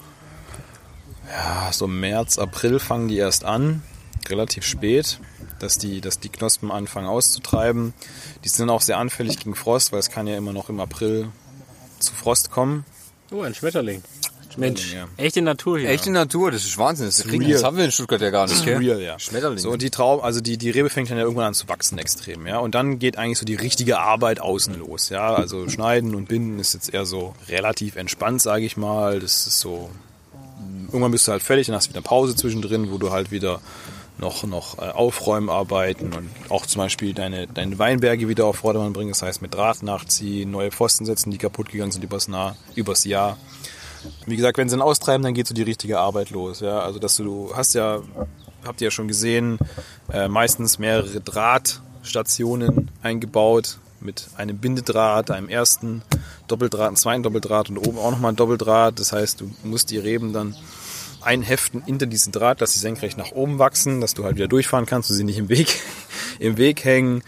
[1.30, 3.82] ja, so März, April fangen die erst an,
[4.28, 5.18] relativ spät,
[5.58, 7.94] dass die, dass die Knospen anfangen auszutreiben.
[8.44, 11.28] Die sind auch sehr anfällig gegen Frost, weil es kann ja immer noch im April
[11.98, 12.84] zu Frost kommen.
[13.30, 14.02] Oh, ein Schmetterling.
[14.56, 15.06] Mensch, ja.
[15.16, 15.88] echte Natur hier.
[15.88, 17.06] Echte Natur, das ist Wahnsinn.
[17.06, 18.78] Das, kriegen, das haben wir in Stuttgart ja gar nicht, gell?
[18.78, 19.18] Real, ja.
[19.18, 19.58] Schmetterling.
[19.58, 21.98] So, und die Trauben, also die, die Rebe fängt dann ja irgendwann an zu wachsen
[21.98, 22.58] extrem, ja.
[22.58, 25.34] Und dann geht eigentlich so die richtige Arbeit außen los, ja.
[25.34, 29.20] Also schneiden und binden ist jetzt eher so relativ entspannt, sage ich mal.
[29.20, 29.90] Das ist so,
[30.88, 33.60] irgendwann bist du halt fertig, dann hast du wieder Pause zwischendrin, wo du halt wieder
[34.18, 39.10] noch, noch äh, Aufräumarbeiten und auch zum Beispiel deine, deine Weinberge wieder auf Vordermann bringen.
[39.10, 43.04] Das heißt, mit Draht nachziehen, neue Pfosten setzen, die kaputt gegangen sind übers, nah, übers
[43.04, 43.36] Jahr.
[44.26, 46.60] Wie gesagt, wenn sie ihn austreiben, dann geht so die richtige Arbeit los.
[46.60, 46.80] Ja?
[46.80, 48.00] Also, dass du, hast ja,
[48.64, 49.58] habt ihr ja schon gesehen,
[50.12, 56.02] äh, meistens mehrere Drahtstationen eingebaut mit einem Bindedraht, einem ersten
[56.46, 59.00] Doppeldraht, einem zweiten Doppeldraht und oben auch nochmal ein Doppeldraht.
[59.00, 60.54] Das heißt, du musst die Reben dann
[61.22, 64.86] einheften hinter diesen Draht, dass sie senkrecht nach oben wachsen, dass du halt wieder durchfahren
[64.86, 65.80] kannst und sie nicht im Weg,
[66.38, 67.22] im Weg hängen.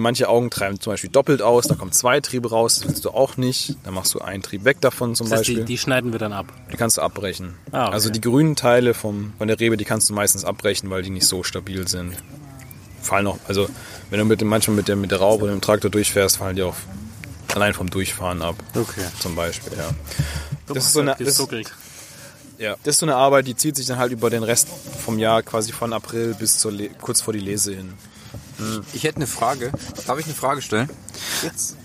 [0.00, 3.10] Manche Augen treiben zum Beispiel doppelt aus, da kommen zwei Triebe raus, das willst du
[3.10, 3.76] auch nicht.
[3.84, 5.64] Dann machst du einen Trieb weg davon zum das heißt, Beispiel.
[5.64, 6.52] die, die schneiden wir dann ab.
[6.72, 7.54] Die kannst du abbrechen.
[7.72, 7.94] Ah, okay.
[7.94, 11.10] Also die grünen Teile vom, von der Rebe, die kannst du meistens abbrechen, weil die
[11.10, 12.14] nicht so stabil sind.
[13.02, 13.68] Fallen auch, also
[14.10, 16.56] wenn du mit dem, manchmal mit der, mit der Raube oder dem Traktor durchfährst, fallen
[16.56, 16.76] die auch
[17.54, 18.56] allein vom Durchfahren ab.
[18.74, 19.02] Okay.
[19.20, 19.90] Zum Beispiel, ja.
[20.66, 21.38] Das ist so eine, das.
[22.58, 24.68] Ja, das ist so eine Arbeit, die zieht sich dann halt über den Rest
[25.02, 27.94] vom Jahr, quasi von April bis zur Le kurz vor die Lese hin.
[28.92, 29.72] Ich hätte eine Frage.
[30.06, 30.88] Darf ich eine Frage stellen?
[31.42, 31.76] Jetzt?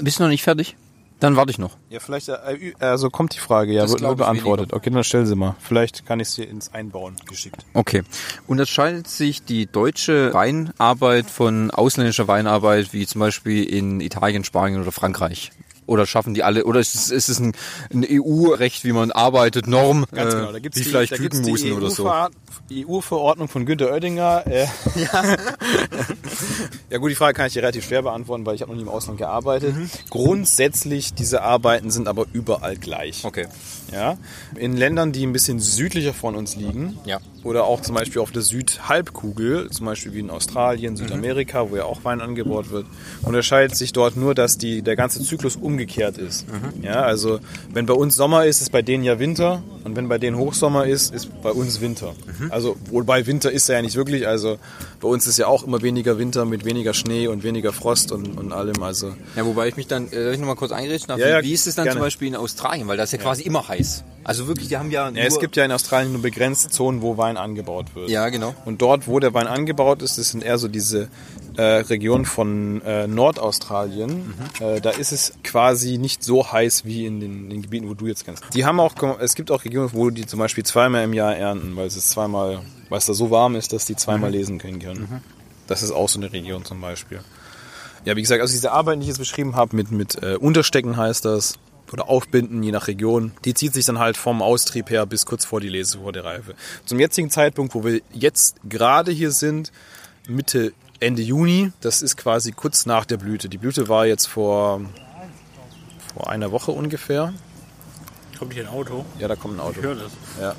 [0.00, 0.76] Bist du noch nicht fertig?
[1.18, 1.78] Dann warte ich noch.
[1.88, 4.74] Ja, vielleicht, äh, also kommt die Frage, ja, Das wird nur beantwortet.
[4.74, 5.56] Okay, dann stell sie mal.
[5.60, 7.64] Vielleicht kann ich sie ins Einbauen geschickt.
[7.72, 8.02] Okay.
[8.46, 14.92] Unterscheidet sich die deutsche Weinarbeit von ausländischer Weinarbeit, wie zum Beispiel in Italien, Spanien oder
[14.92, 15.52] Frankreich?
[15.86, 17.52] Oder schaffen die alle, oder ist es, ist es ein,
[17.92, 21.16] ein EU-Recht, wie man arbeitet, Norm, Ganz äh, genau, da gibt's wie die, vielleicht da
[21.16, 22.04] gibt's Kükenmusen die oder so?
[22.06, 22.30] EU-Ver-
[22.72, 24.44] EU-Verordnung von Günter Oettinger.
[24.46, 25.24] Äh, ja.
[26.90, 28.82] ja gut, die Frage kann ich dir relativ schwer beantworten, weil ich habe noch nie
[28.82, 29.76] im Ausland gearbeitet.
[29.76, 29.90] Mhm.
[30.10, 33.24] Grundsätzlich, diese Arbeiten sind aber überall gleich.
[33.24, 33.46] Okay.
[33.92, 34.16] Ja?
[34.56, 37.20] In Ländern, die ein bisschen südlicher von uns liegen, Ja.
[37.46, 41.84] Oder auch zum Beispiel auf der Südhalbkugel, zum Beispiel wie in Australien, Südamerika, wo ja
[41.84, 42.86] auch Wein angebaut wird,
[43.22, 46.46] unterscheidet sich dort nur, dass die, der ganze Zyklus umgekehrt ist.
[46.82, 47.40] Ja, also
[47.72, 50.86] wenn bei uns Sommer ist, ist bei denen ja Winter und wenn bei denen Hochsommer
[50.86, 52.14] ist, ist bei uns Winter.
[52.50, 54.58] Also wobei Winter ist ja nicht wirklich, also
[55.00, 58.36] bei uns ist ja auch immer weniger Winter mit weniger Schnee und weniger Frost und,
[58.38, 58.82] und allem.
[58.82, 61.18] Also Ja, wobei ich mich dann, äh, darf ich nochmal kurz eingreifen darf?
[61.18, 61.98] Ja, ja, wie ist es dann gerne.
[61.98, 62.88] zum Beispiel in Australien?
[62.88, 64.04] Weil das ist ja, quasi immer heiß.
[64.26, 67.16] Also wirklich, die haben ja, ja, es gibt ja in Australien nur begrenzte Zonen, wo
[67.16, 68.10] Wein angebaut wird.
[68.10, 68.56] Ja, genau.
[68.64, 71.08] Und dort, wo der Wein angebaut ist, das sind eher so diese
[71.56, 74.34] äh, Regionen von äh, Nordaustralien.
[74.58, 78.08] Äh, da ist es quasi nicht so heiß wie in den, den Gebieten, wo du
[78.08, 78.42] jetzt kennst.
[78.52, 81.76] Die haben auch, es gibt auch Regionen, wo die zum Beispiel zweimal im Jahr ernten,
[81.76, 84.80] weil es ist zweimal, weil es da so warm ist, dass die zweimal lesen können
[84.80, 85.22] können.
[85.68, 87.20] Das ist auch so eine Region zum Beispiel.
[88.04, 90.96] Ja, wie gesagt, also diese Arbeit, die ich jetzt beschrieben habe, mit, mit äh, Unterstecken
[90.96, 91.58] heißt das,
[91.92, 95.44] oder Aufbinden, je nach Region, die zieht sich dann halt vom Austrieb her bis kurz
[95.44, 96.54] vor die Lese, vor der Reife.
[96.84, 99.72] Zum jetzigen Zeitpunkt, wo wir jetzt gerade hier sind,
[100.28, 103.48] Mitte, Ende Juni, das ist quasi kurz nach der Blüte.
[103.48, 104.80] Die Blüte war jetzt vor,
[106.14, 107.32] vor einer Woche ungefähr.
[108.38, 109.04] Kommt hier ein Auto?
[109.18, 109.80] Ja, da kommt ein Auto.
[109.80, 110.12] Ich höre das.
[110.40, 110.54] Ja.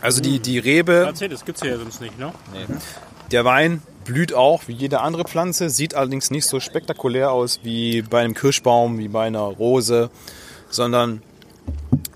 [0.00, 2.32] Also die, die Rebe, Mercedes gibt's hier ja sonst nicht, ne?
[3.30, 8.02] Der Wein blüht auch wie jede andere Pflanze, sieht allerdings nicht so spektakulär aus wie
[8.02, 10.10] bei einem Kirschbaum, wie bei einer Rose,
[10.70, 11.22] sondern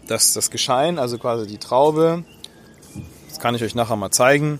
[0.07, 2.25] das, das Geschein, also quasi die Traube,
[3.29, 4.59] das kann ich euch nachher mal zeigen,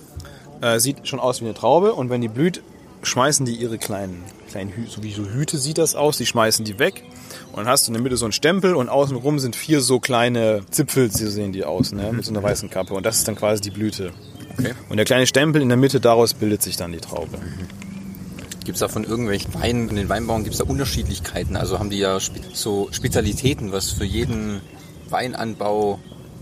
[0.61, 2.63] äh, sieht schon aus wie eine Traube und wenn die blüht,
[3.03, 6.65] schmeißen die ihre kleinen, kleinen Hü so wie so Hüte sieht das aus, die schmeißen
[6.65, 7.05] die weg
[7.53, 10.01] und dann hast du in der Mitte so einen Stempel und außenrum sind vier so
[10.01, 13.29] kleine Zipfel, so sehen die aus, ne, mit so einer weißen Kappe und das ist
[13.29, 14.13] dann quasi die Blüte.
[14.61, 14.75] Okay.
[14.89, 17.39] Und der kleine Stempel in der Mitte, daraus bildet sich dann die Traube.
[18.65, 21.57] Gibt es da von irgendwelchen Weinen, von den Weinbauern gibt es da Unterschiedlichkeiten?
[21.57, 22.19] Also haben die ja
[22.53, 24.61] so Spezialitäten, was für jeden
[25.09, 25.99] Weinanbau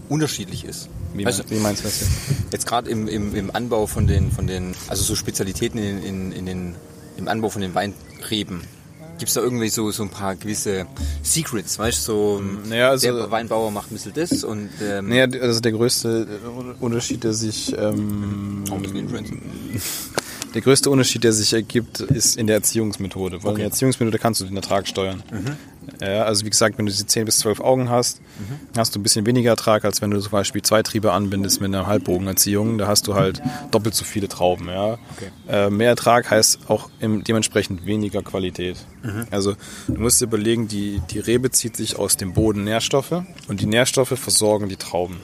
[0.09, 0.89] unterschiedlich ist?
[1.15, 2.13] Wie, mein, wie meinst du das jetzt?
[2.53, 6.33] Jetzt gerade im, im, im Anbau von den, von den, also so Spezialitäten in, in,
[6.33, 6.75] in den,
[7.17, 8.63] im Anbau von den Weinreben.
[9.19, 10.87] Gibt es da irgendwie so, so ein paar gewisse
[11.23, 12.13] Secrets, weißt du?
[12.13, 16.27] So, Naja, also- der Weinbauer macht ein bisschen das und ähm, Naja, also der größte
[16.29, 19.35] äh, Unterschied, der sich ähm, Influencer.
[20.55, 23.43] der größte Unterschied, der sich ergibt, ist in der Erziehungsmethode.
[23.43, 25.23] Weil in der Erziehungsmethode kannst du den Ertrag steuern.
[26.01, 28.21] Ja, also wie gesagt, wenn du diese 10 bis 12 Augen hast,
[28.77, 31.75] hast du ein bisschen weniger Ertrag, als wenn du zum Beispiel zwei Triebe anbindest mit
[31.75, 32.79] einer Halbbogenerziehung.
[32.79, 34.69] Da hast du halt doppelt so viele Trauben.
[34.69, 34.99] Ja.
[35.49, 38.77] Äh, mehr Ertrag heißt auch im, dementsprechend weniger Qualität.
[39.31, 39.55] Also
[39.87, 43.67] du musst dir überlegen, die, die Rebe zieht sich aus dem Boden Nährstoffe und die
[43.67, 45.21] Nährstoffe versorgen die Trauben.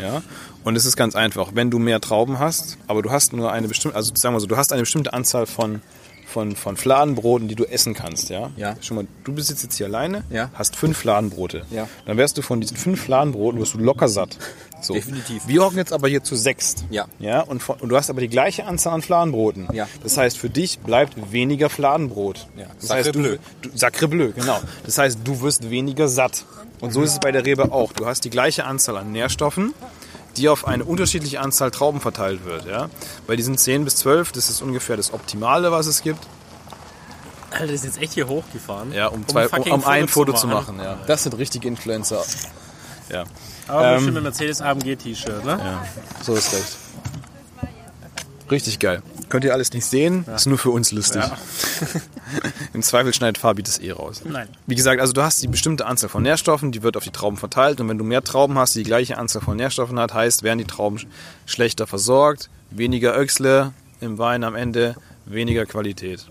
[0.00, 0.22] Ja,
[0.64, 1.50] und es ist ganz einfach.
[1.54, 4.46] Wenn du mehr Trauben hast, aber du hast nur eine bestimmte, also sagen wir so,
[4.46, 5.80] du hast eine bestimmte Anzahl von,
[6.26, 8.50] von, von Fladenbroten, die du essen kannst, ja?
[8.56, 8.76] Ja.
[8.82, 10.50] Schon mal, du bist jetzt hier alleine, Ja.
[10.54, 11.62] hast fünf Fladenbrote.
[11.70, 11.88] Ja.
[12.04, 14.36] Dann wärst du von diesen fünf Fladenbroten, wirst du locker satt.
[14.82, 14.92] So.
[14.94, 15.44] Definitiv.
[15.46, 16.84] Wir hocken jetzt aber hier zu sechst.
[16.90, 17.06] Ja.
[17.18, 19.68] Ja, und, von, und du hast aber die gleiche Anzahl an Fladenbroten.
[19.72, 19.88] Ja.
[20.02, 22.46] Das heißt, für dich bleibt weniger Fladenbrot.
[22.58, 22.66] Ja.
[22.80, 24.60] Das heißt, du, Sacre du, Sacre bleu, genau.
[24.84, 26.44] Das heißt, du wirst weniger satt.
[26.80, 27.92] Und so ist es bei der Rebe auch.
[27.94, 29.72] Du hast die gleiche Anzahl an Nährstoffen,
[30.36, 32.66] die auf eine unterschiedliche Anzahl Trauben verteilt wird.
[32.66, 32.88] Ja?
[33.26, 36.26] Bei diesen 10 bis 12, das ist ungefähr das Optimale, was es gibt.
[37.50, 38.92] Alter, ist jetzt echt hier hochgefahren.
[38.92, 40.78] Ja, um, zwei, um, um ein Foto zu machen.
[40.78, 40.98] Ja.
[41.06, 42.22] Das sind richtige Influencer.
[43.08, 43.24] Ja,
[43.68, 45.58] Aber Ähm, bestimmt mit Mercedes AMG T-Shirt, ne?
[45.62, 45.86] ja,
[46.22, 46.76] so ist recht.
[48.50, 49.02] Richtig geil.
[49.28, 51.22] Könnt ihr alles nicht sehen, ist nur für uns lustig.
[51.22, 51.36] Ja.
[52.72, 54.22] Im Zweifel schneidet Fabi das eh raus.
[54.24, 54.48] Nein.
[54.66, 57.36] Wie gesagt, also du hast die bestimmte Anzahl von Nährstoffen, die wird auf die Trauben
[57.36, 60.42] verteilt und wenn du mehr Trauben hast, die die gleiche Anzahl von Nährstoffen hat, heißt,
[60.42, 61.06] werden die Trauben sch-
[61.46, 66.26] schlechter versorgt, weniger Öchsle im Wein am Ende, weniger Qualität.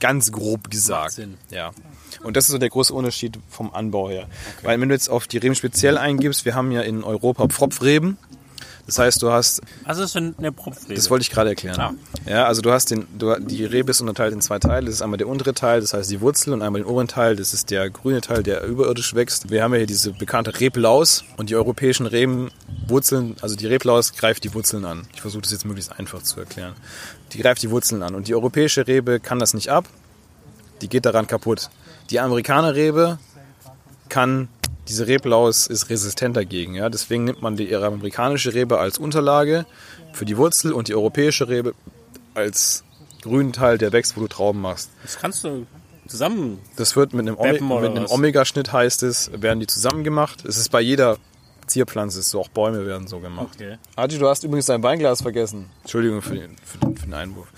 [0.00, 1.12] Ganz grob gesagt.
[1.12, 1.34] Sinn.
[1.50, 1.70] Ja.
[2.24, 4.26] Und das ist so der große Unterschied vom Anbau her.
[4.62, 8.16] Weil wenn du jetzt auf die Reben speziell eingibst, wir haben ja in Europa Pfropfreben.
[8.86, 9.60] Das heißt, du hast.
[9.84, 10.94] Also das ist eine Propfrebe.
[10.94, 11.80] Das wollte ich gerade erklären.
[11.80, 11.94] Ah.
[12.24, 14.86] Ja, also du hast den, du, die Rebe ist unterteilt in zwei Teile.
[14.86, 17.34] Das ist einmal der untere Teil, das heißt die Wurzel, und einmal den oberen Teil,
[17.34, 19.50] das ist der grüne Teil, der überirdisch wächst.
[19.50, 22.50] Wir haben ja hier diese bekannte Reblaus und die europäischen Reben
[22.86, 25.08] Wurzeln, also die Reblaus greift die Wurzeln an.
[25.14, 26.74] Ich versuche das jetzt möglichst einfach zu erklären.
[27.32, 29.88] Die greift die Wurzeln an und die europäische Rebe kann das nicht ab.
[30.80, 31.70] Die geht daran kaputt.
[32.10, 33.18] Die Amerikaner-Rebe
[34.08, 34.48] kann
[34.88, 36.74] diese Reblaus ist resistent dagegen.
[36.74, 36.88] Ja?
[36.88, 39.66] Deswegen nimmt man die amerikanische Rebe als Unterlage
[40.12, 41.74] für die Wurzel und die europäische Rebe
[42.34, 42.84] als
[43.22, 44.90] grünen Teil, der wächst, wo du Trauben machst.
[45.02, 45.66] Das kannst du
[46.06, 46.60] zusammen.
[46.76, 48.06] Das wird mit einem, Ome mit einem?
[48.06, 50.44] Omega-Schnitt heißt es, werden die zusammen gemacht.
[50.44, 51.18] Es ist bei jeder
[51.66, 53.48] Zierpflanze so, auch Bäume werden so gemacht.
[53.54, 53.78] Okay.
[53.96, 55.68] Adi, du hast übrigens dein Weinglas vergessen.
[55.82, 57.48] Entschuldigung für den, für den, für den Einwurf.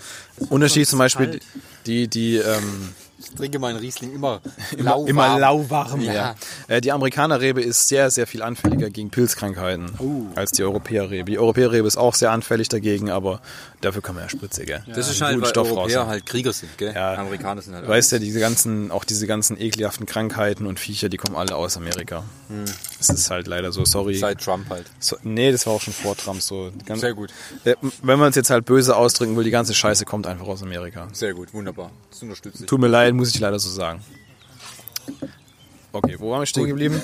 [0.49, 1.43] Unterschied zum Beispiel kalt.
[1.85, 2.89] die, die, ähm,
[3.21, 4.39] Ich trinke meinen Riesling immer
[4.77, 6.01] immer, immer lauwarm.
[6.01, 6.13] Ja.
[6.13, 6.35] Ja.
[6.67, 11.29] Äh, die Amerikanerrebe ist sehr, sehr viel anfälliger gegen Pilzkrankheiten als die Europäerrebe.
[11.29, 13.41] Die Europäerrebe ist auch sehr anfällig dagegen, aber
[13.81, 14.83] dafür kann man ja Spritze, gell?
[14.93, 16.07] Das ist halt, weil Stoff Europäer raus.
[16.07, 16.93] halt Krieger sind, gell?
[16.93, 17.15] Ja.
[17.15, 21.09] Amerikaner sind halt Du weißt ja, diese ganzen, auch diese ganzen ekelhaften Krankheiten und Viecher,
[21.09, 22.23] die kommen alle aus Amerika.
[22.97, 24.15] Das ist halt leider so, sorry.
[24.15, 24.85] seit Trump halt.
[24.99, 26.69] So, nee, das war auch schon vor Trump so.
[26.69, 27.31] Die ganze- Sehr gut.
[27.63, 30.63] Äh, wenn man es jetzt halt böse ausdrücken will, die ganze Scheiße kommt einfach aus
[30.63, 31.07] Amerika.
[31.13, 31.91] Sehr gut, wunderbar.
[32.09, 32.69] Das unterstütze ich.
[32.69, 34.01] Tut mir leid, muss ich leider so sagen.
[35.91, 37.01] Okay, wo waren wir stehen geblieben?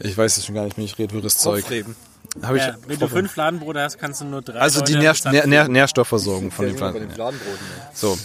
[0.00, 1.64] Ich weiß es schon gar nicht mehr, ich rede wirres Zeug.
[1.64, 1.94] Aufreben.
[2.42, 4.58] Hab ich, Ja, wenn du fünf Ladenbrote hast, kannst du nur drei.
[4.60, 7.00] also die Nähr Nähr Nähr Nährstoffversorgung von den Pflanzen.
[7.00, 7.14] den Ja.
[7.14, 7.66] Fladenbroten.
[7.94, 8.18] So.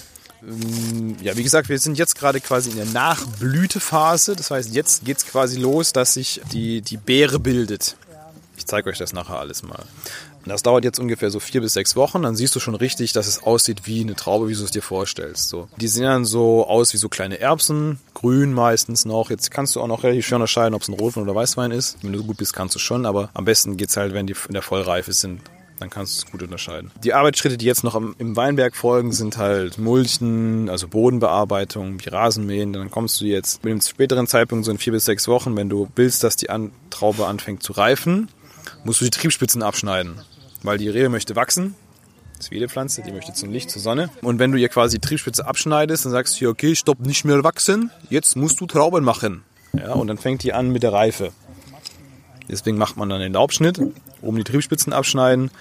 [1.21, 4.35] Ja, wie gesagt, wir sind jetzt gerade quasi in der Nachblütephase.
[4.35, 7.95] Das heißt, jetzt geht's quasi los, dass sich die, die Beere bildet.
[8.57, 9.83] Ich zeige euch das nachher alles mal.
[10.45, 12.23] Das dauert jetzt ungefähr so vier bis sechs Wochen.
[12.23, 14.81] Dann siehst du schon richtig, dass es aussieht wie eine Traube, wie du es dir
[14.81, 15.49] vorstellst.
[15.49, 15.67] So.
[15.77, 19.29] Die sehen dann so aus wie so kleine Erbsen, grün meistens noch.
[19.29, 21.97] Jetzt kannst du auch noch relativ schön unterscheiden, ob es ein Rotwein oder Weißwein ist.
[22.01, 23.05] Wenn du so gut bist, kannst du schon.
[23.05, 25.41] Aber am besten geht's halt, wenn die in der Vollreife sind.
[25.79, 26.91] Dann kannst du es gut unterscheiden.
[27.03, 32.73] Die Arbeitsschritte, die jetzt noch im Weinberg folgen, sind halt Mulchen, also Bodenbearbeitung, wie Rasenmähen.
[32.73, 35.69] Dann kommst du jetzt mit dem späteren Zeitpunkt, so in vier bis sechs Wochen, wenn
[35.69, 36.47] du willst, dass die
[36.89, 38.29] Traube anfängt zu reifen,
[38.85, 40.21] musst du die Triebspitzen abschneiden.
[40.63, 41.75] Weil die Rebe möchte wachsen.
[42.37, 44.09] Das ist wie jede Pflanze, die möchte zum Licht, zur Sonne.
[44.21, 47.25] Und wenn du ihr quasi die Triebspitze abschneidest, dann sagst du, ihr, okay, stopp, nicht
[47.25, 49.43] mehr wachsen, jetzt musst du Trauben machen.
[49.77, 51.31] Ja, und dann fängt die an mit der Reife.
[52.49, 53.79] Deswegen macht man dann den Laubschnitt,
[54.21, 55.51] oben die Triebspitzen abschneiden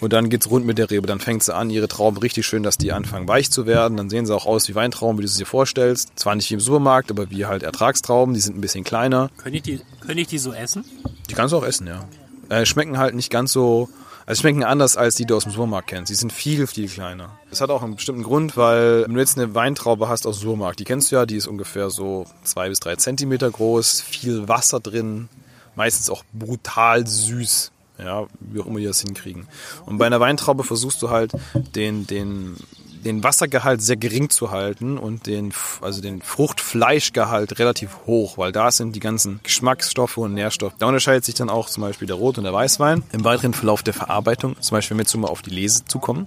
[0.00, 1.06] und dann geht's rund mit der Rebe.
[1.06, 3.96] Dann fängt sie an, ihre Trauben richtig schön, dass die anfangen weich zu werden.
[3.96, 6.10] Dann sehen sie auch aus wie Weintrauben, wie du sie dir vorstellst.
[6.16, 8.34] Zwar nicht wie im Supermarkt, aber wie halt Ertragstrauben.
[8.34, 9.30] Die sind ein bisschen kleiner.
[9.36, 10.84] Könnte ich, die, könnte ich die so essen?
[11.30, 12.04] Die kannst du auch essen, ja.
[12.48, 13.88] Äh, schmecken halt nicht ganz so,
[14.26, 16.10] also schmecken anders als die du aus dem Supermarkt kennst.
[16.10, 17.30] Die sind viel, viel kleiner.
[17.50, 20.48] Das hat auch einen bestimmten Grund, weil wenn du jetzt eine Weintraube hast aus dem
[20.48, 24.48] Supermarkt, die kennst du ja, die ist ungefähr so zwei bis drei Zentimeter groß, viel
[24.48, 25.28] Wasser drin,
[25.74, 27.72] meistens auch brutal süß.
[27.98, 29.46] Ja, wie auch immer die das hinkriegen.
[29.86, 32.56] Und bei einer Weintraube versuchst du halt den, den,
[33.04, 38.70] den Wassergehalt sehr gering zu halten und den, also den Fruchtfleischgehalt relativ hoch, weil da
[38.70, 40.74] sind die ganzen Geschmacksstoffe und Nährstoffe.
[40.78, 43.82] Da unterscheidet sich dann auch zum Beispiel der Rot- und der Weißwein im weiteren Verlauf
[43.82, 44.56] der Verarbeitung.
[44.60, 46.26] Zum Beispiel, wenn wir jetzt mal auf die Lese zukommen.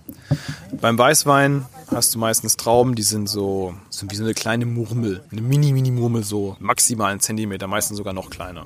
[0.82, 5.24] Beim Weißwein hast du meistens Trauben, die sind so, sind wie so eine kleine Murmel,
[5.32, 8.66] eine Mini-Mini-Murmel, so maximal einen Zentimeter, meistens sogar noch kleiner.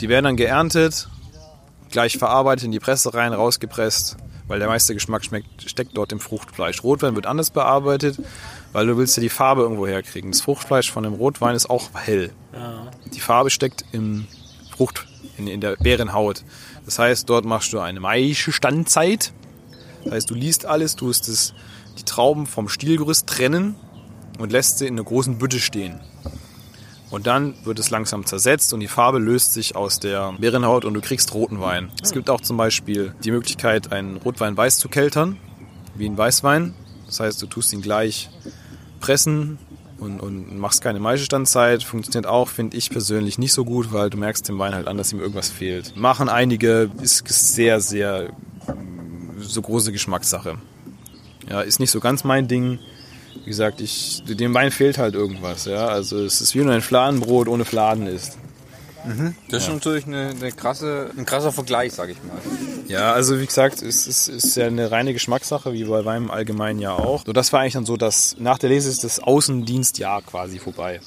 [0.00, 1.08] Die werden dann geerntet,
[1.90, 4.16] gleich verarbeitet, in die Presse rein, rausgepresst,
[4.48, 6.82] weil der meiste Geschmack schmeckt, steckt dort im Fruchtfleisch.
[6.82, 8.18] Rotwein wird anders bearbeitet,
[8.72, 10.30] weil du willst ja die Farbe irgendwo herkriegen.
[10.30, 12.32] Das Fruchtfleisch von dem Rotwein ist auch hell.
[13.12, 14.26] Die Farbe steckt im
[14.70, 15.06] Frucht,
[15.36, 16.44] in, in der Beerenhaut.
[16.84, 19.32] Das heißt, dort machst du eine Maischestandzeit.
[20.04, 21.52] Das heißt, du liest alles, tust es,
[21.98, 23.74] die Trauben vom Stielgerüst trennen
[24.38, 26.00] und lässt sie in einer großen Bütte stehen.
[27.10, 30.94] Und dann wird es langsam zersetzt und die Farbe löst sich aus der Beerenhaut und
[30.94, 31.90] du kriegst roten Wein.
[32.02, 35.36] Es gibt auch zum Beispiel die Möglichkeit, einen Rotwein weiß zu keltern,
[35.94, 36.74] wie ein Weißwein.
[37.06, 38.28] Das heißt, du tust ihn gleich
[39.00, 39.58] pressen
[39.98, 41.84] und, und machst keine Maischestandzeit.
[41.84, 44.96] Funktioniert auch, finde ich persönlich nicht so gut, weil du merkst dem Wein halt an,
[44.96, 45.96] dass ihm irgendwas fehlt.
[45.96, 48.30] Machen einige, ist sehr, sehr
[48.66, 50.56] mm, so große Geschmackssache.
[51.48, 52.80] Ja, ist nicht so ganz mein Ding.
[53.44, 55.64] Wie gesagt, ich, dem Wein fehlt halt irgendwas.
[55.64, 58.38] Ja, also es ist wie wenn du ein Fladenbrot ohne Fladen ist.
[59.50, 62.36] Das ist natürlich eine, eine krasse, ein krasser Vergleich, sag ich mal.
[62.88, 66.30] Ja, also wie gesagt, es ist, ist ja eine reine Geschmackssache, wie bei Wein im
[66.30, 67.24] Allgemeinen ja auch.
[67.24, 71.00] So, das war eigentlich dann so, dass nach der Lese ist das Außendienstjahr quasi vorbei.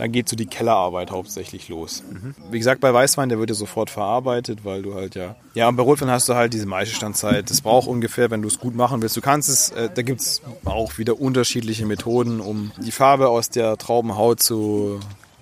[0.00, 2.02] Dann geht so die Kellerarbeit hauptsächlich los.
[2.50, 5.36] Wie gesagt, bei Weißwein, der wird ja sofort verarbeitet, weil du halt ja...
[5.52, 7.50] Ja, und bei Rotwein hast du halt diese Maischestandzeit.
[7.50, 9.18] Das braucht ungefähr, wenn du es gut machen willst.
[9.18, 13.76] Du kannst es, äh, da gibt's auch wieder unterschiedliche Methoden, um die Farbe aus der
[13.76, 15.00] Traubenhaut zu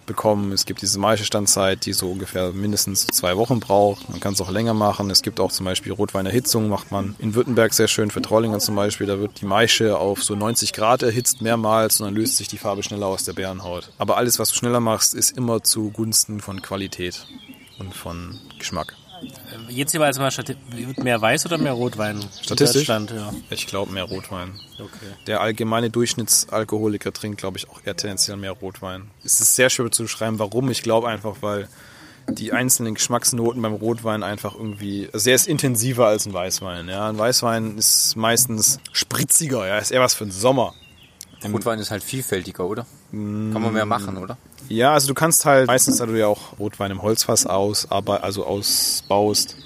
[0.09, 0.51] bekommen.
[0.51, 4.09] Es gibt diese Maischestandzeit, die so ungefähr mindestens zwei Wochen braucht.
[4.11, 5.09] Man kann es auch länger machen.
[5.11, 8.75] Es gibt auch zum Beispiel Rotweinerhitzung, macht man in Württemberg sehr schön für Trollinger zum
[8.75, 9.07] Beispiel.
[9.07, 12.59] Da wird die Maische auf so 90 Grad erhitzt mehrmals und dann löst sich die
[12.59, 13.91] Farbe schneller aus der Bärenhaut.
[13.99, 17.27] Aber alles, was du schneller machst, ist immer zugunsten von Qualität
[17.79, 18.97] und von Geschmack.
[19.69, 20.31] Jetzt jeweils mal
[20.97, 22.25] mehr Weiß oder mehr Rotwein?
[22.41, 22.89] Statistisch?
[22.89, 23.33] Ja.
[23.51, 24.59] Ich glaube mehr Rotwein.
[24.75, 24.89] Okay.
[25.27, 29.11] Der allgemeine Durchschnittsalkoholiker trinkt, glaube ich, auch eher tendenziell mehr Rotwein.
[29.25, 30.71] Es ist sehr schwer zu beschreiben, warum.
[30.71, 31.69] Ich glaube einfach, weil
[32.29, 36.89] die einzelnen Geschmacksnoten beim Rotwein einfach irgendwie sehr ist intensiver als ein Weißwein.
[36.89, 39.67] Ja, ein Weißwein ist meistens spritziger.
[39.67, 40.75] Ja, ist eher was für den Sommer.
[41.45, 42.87] Rotwein ist halt vielfältiger, oder?
[43.11, 44.37] Kann man mehr machen, oder?
[44.69, 48.23] Ja, also du kannst halt meistens, da du ja auch Rotwein im Holzfass aus, aber
[48.23, 49.57] also ausbaust.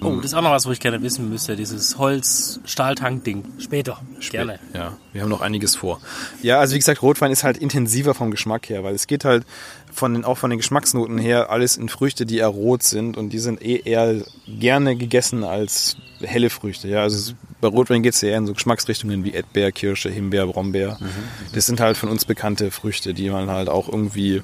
[0.00, 3.44] Oh, das ist auch noch was, wo ich gerne wissen müsste, dieses Holz-Stahltank-Ding.
[3.58, 4.00] Später.
[4.18, 4.58] Spät, gerne.
[4.74, 6.00] Ja, wir haben noch einiges vor.
[6.42, 9.44] Ja, also wie gesagt, Rotwein ist halt intensiver vom Geschmack her, weil es geht halt
[9.92, 13.30] von den, auch von den Geschmacksnoten her alles in Früchte, die eher rot sind und
[13.30, 16.88] die sind eh eher gerne gegessen als helle Früchte.
[16.88, 20.46] Ja, also bei Rotwein geht es ja eher in so Geschmacksrichtungen wie Erdbeer, Kirsche, Himbeer,
[20.46, 20.98] Brombeer.
[21.00, 21.06] Mhm.
[21.54, 24.42] Das sind halt von uns bekannte Früchte, die man halt auch irgendwie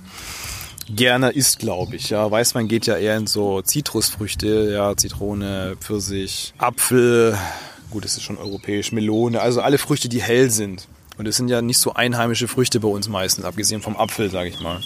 [0.88, 2.10] gerne isst, glaube ich.
[2.10, 7.36] Ja, Weißwein geht ja eher in so Zitrusfrüchte, ja, Zitrone, Pfirsich, Apfel,
[7.90, 10.88] gut, das ist schon europäisch, Melone, also alle Früchte, die hell sind.
[11.18, 14.48] Und das sind ja nicht so einheimische Früchte bei uns meistens, abgesehen vom Apfel, sage
[14.48, 14.80] ich mal.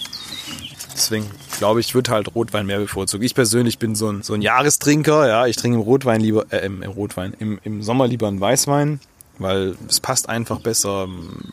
[0.93, 3.23] Deswegen glaube ich, wird halt Rotwein mehr bevorzugt.
[3.23, 5.47] Ich persönlich bin so ein, so ein Jahrestrinker, ja.
[5.47, 8.99] Ich trinke im Rotwein lieber, äh, im, im Rotwein, im, im Sommer lieber einen Weißwein,
[9.39, 11.07] weil es passt einfach besser,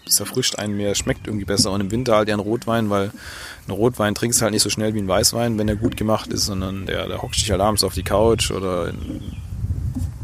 [0.07, 1.72] es erfrischt einen mehr, schmeckt irgendwie besser.
[1.72, 3.11] Und im Winter halt ja ein Rotwein, weil
[3.66, 6.47] ein Rotwein trinkst halt nicht so schnell wie ein Weißwein, wenn er gut gemacht ist,
[6.47, 9.32] sondern der, der hockt dich halt abends auf die Couch oder in,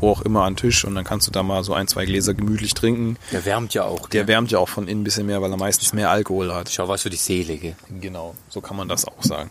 [0.01, 2.05] wo auch immer an den Tisch und dann kannst du da mal so ein, zwei
[2.05, 3.17] Gläser gemütlich trinken.
[3.33, 4.09] Der wärmt ja auch.
[4.09, 6.71] Der wärmt ja auch von innen ein bisschen mehr, weil er meistens mehr Alkohol hat.
[6.71, 7.57] Schau was für die Seele.
[7.57, 7.77] Gell?
[8.01, 9.51] Genau, so kann man das auch sagen.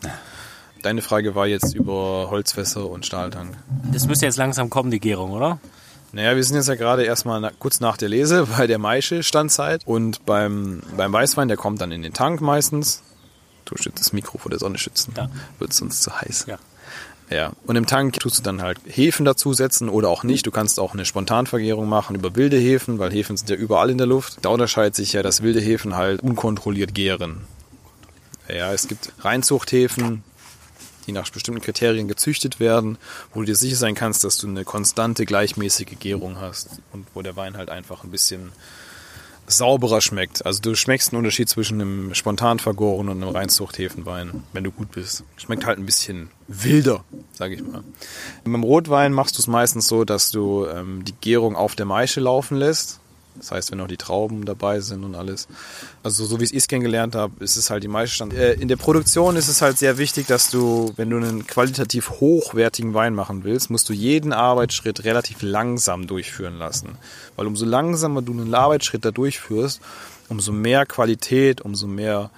[0.81, 3.57] Deine Frage war jetzt über Holzfässer und Stahltank.
[3.91, 5.59] Das müsste jetzt langsam kommen, die Gärung, oder?
[6.11, 9.81] Naja, wir sind jetzt ja gerade erstmal na, kurz nach der Lese bei der Maische-Standzeit
[9.85, 13.03] und beim, beim Weißwein, der kommt dann in den Tank meistens.
[13.65, 15.13] Du schützt das Mikro vor der Sonne schützen.
[15.17, 15.27] Ja.
[15.57, 16.45] Wird sonst zu heiß.
[16.47, 16.59] Ja.
[17.30, 20.45] Ja, und im Tank tust du dann halt Hefen dazusetzen oder auch nicht.
[20.45, 23.97] Du kannst auch eine Spontanvergärung machen über wilde Hefen, weil Hefen sind ja überall in
[23.97, 24.38] der Luft.
[24.43, 27.41] Da unterscheidet sich ja, dass wilde Hefen halt unkontrolliert gären.
[28.47, 30.23] Ja, es gibt Reinzuchthäfen,
[31.07, 32.99] die nach bestimmten Kriterien gezüchtet werden,
[33.34, 37.23] wo du dir sicher sein kannst, dass du eine konstante, gleichmäßige Gärung hast und wo
[37.23, 38.51] der Wein halt einfach ein bisschen
[39.47, 40.45] sauberer schmeckt.
[40.45, 44.91] Also du schmeckst einen Unterschied zwischen einem spontan vergorenen und einem Reinzuchthefenwein, wenn du gut
[44.91, 45.23] bist.
[45.37, 47.83] Schmeckt halt ein bisschen wilder, sage ich mal.
[48.43, 52.19] Beim Rotwein machst du es meistens so, dass du ähm, die Gärung auf der Maische
[52.19, 52.99] laufen lässt
[53.38, 55.47] das heißt, wenn auch die Trauben dabei sind und alles.
[56.03, 58.77] Also so wie ich es kennengelernt habe, ist es halt die meiste Äh, in der
[58.77, 63.43] Produktion ist es halt sehr wichtig, dass du, wenn du einen qualitativ hochwertigen Wein machen
[63.43, 66.97] willst, musst du jeden Arbeitsschritt relativ langsam durchführen lassen.
[67.36, 69.81] Weil umso langsamer du einen Arbeitsschritt da durchführst,
[70.29, 72.31] umso mehr Qualität, umso mehr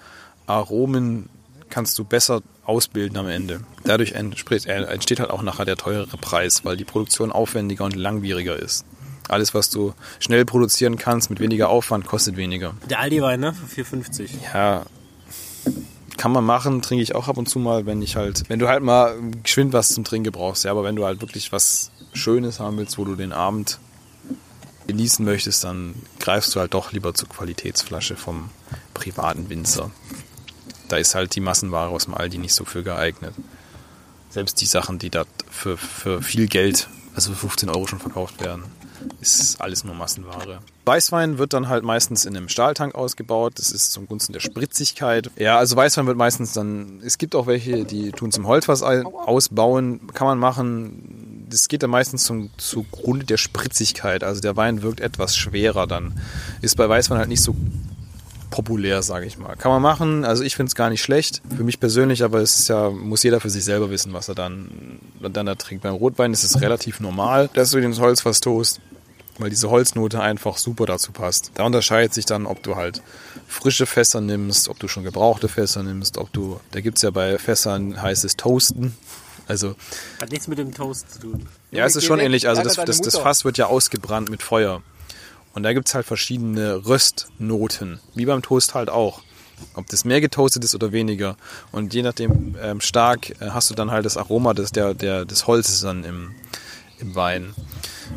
[0.45, 1.29] Aromen
[1.69, 3.61] kannst du besser ausbilden am Ende.
[3.83, 8.85] Dadurch entsteht halt auch nachher der teurere Preis, weil die Produktion aufwendiger und langwieriger ist.
[9.27, 12.73] Alles, was du schnell produzieren kannst, mit weniger Aufwand, kostet weniger.
[12.89, 13.53] Der Aldi-Wein, ne?
[13.53, 14.29] Für 4,50.
[14.53, 14.85] Ja,
[16.17, 18.67] kann man machen, trinke ich auch ab und zu mal, wenn ich halt, wenn du
[18.67, 22.59] halt mal geschwind was zum Trinken brauchst, ja, aber wenn du halt wirklich was Schönes
[22.59, 23.79] haben willst, wo du den Abend
[24.87, 28.49] genießen möchtest, dann greifst du halt doch lieber zur Qualitätsflasche vom
[28.93, 29.91] privaten Winzer.
[30.87, 33.33] Da ist halt die Massenware aus dem Aldi nicht so für geeignet.
[34.29, 38.41] Selbst die Sachen, die da für, für viel Geld, also für 15 Euro schon verkauft
[38.41, 38.63] werden,
[39.21, 40.59] ist alles nur Massenware.
[40.85, 43.53] Weißwein wird dann halt meistens in einem Stahltank ausgebaut.
[43.57, 45.29] Das ist zum Gunsten der Spritzigkeit.
[45.35, 50.07] Ja, also Weißwein wird meistens dann, es gibt auch welche, die tun zum Holzfass ausbauen.
[50.13, 51.45] Kann man machen.
[51.49, 54.23] Das geht dann meistens zum, zugrunde der Spritzigkeit.
[54.23, 56.19] Also der Wein wirkt etwas schwerer dann.
[56.61, 57.55] Ist bei Weißwein halt nicht so
[58.49, 59.55] populär, sage ich mal.
[59.55, 62.59] Kann man machen, also ich finde es gar nicht schlecht, für mich persönlich, aber es
[62.59, 65.83] ist ja, muss jeder für sich selber wissen, was er dann, dann da trinkt.
[65.83, 68.79] Beim Rotwein ist es relativ normal, dass du den Holzfass toast,
[69.37, 71.51] weil diese Holznote einfach super dazu passt.
[71.55, 73.01] Da unterscheidet sich dann, ob du halt
[73.47, 77.11] frische Fässer nimmst, ob du schon gebrauchte Fässer nimmst, ob du, da gibt es ja
[77.11, 78.95] bei Fässern, heißt es Toasten.
[79.47, 79.75] Also,
[80.19, 81.47] Hat nichts mit dem Toast zu tun.
[81.71, 82.49] Ja, es ist schon ähnlich.
[82.49, 84.81] Also das, das, das Fass wird ja ausgebrannt mit Feuer.
[85.57, 89.23] Und da gibt es halt verschiedene Röstnoten, wie beim Toast halt auch.
[89.73, 91.35] Ob das mehr getoastet ist oder weniger.
[91.71, 95.25] Und je nachdem ähm, stark äh, hast du dann halt das Aroma des, der, der,
[95.25, 96.35] des Holzes dann im,
[96.99, 97.55] im Wein.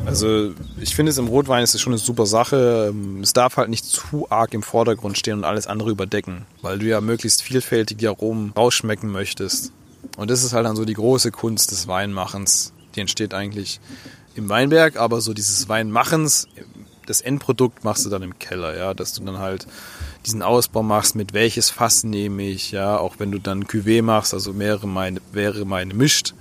[0.04, 2.94] Also ich finde es im Rotwein ist es schon eine super Sache.
[3.22, 6.84] Es darf halt nicht zu arg im Vordergrund stehen und alles andere überdecken, weil du
[6.88, 9.72] ja möglichst vielfältig die Aromen rausschmecken möchtest.
[10.18, 12.74] Und das ist halt dann so die große Kunst des Weinmachens.
[12.94, 13.80] Die entsteht eigentlich
[14.34, 16.46] im Weinberg, aber so dieses Weinmachens,
[17.10, 19.66] das Endprodukt machst du dann im Keller, ja, dass du dann halt
[20.24, 24.32] diesen Ausbau machst, mit welches Fass nehme ich, ja, auch wenn du dann Cuvée machst,
[24.32, 26.34] also mehrere meine, mehrere meine mischt,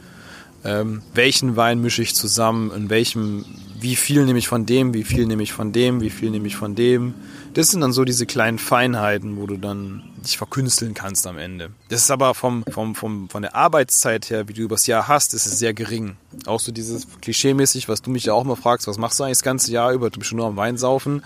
[0.64, 3.46] ähm, welchen Wein mische ich zusammen, in welchem,
[3.80, 6.48] wie viel nehme ich von dem, wie viel nehme ich von dem, wie viel nehme
[6.48, 7.16] ich von dem.
[7.54, 11.72] Das sind dann so diese kleinen Feinheiten, wo du dann dich verkünsteln kannst am Ende.
[11.90, 15.34] Das ist aber vom, vom, vom, von der Arbeitszeit her, wie du übers Jahr hast,
[15.34, 16.18] ist es sehr gering.
[16.46, 19.38] Auch so dieses klischeemäßig, was du mich ja auch mal fragst, was machst du eigentlich
[19.38, 20.10] das ganze Jahr über?
[20.10, 21.24] Du bist schon nur am Wein saufen.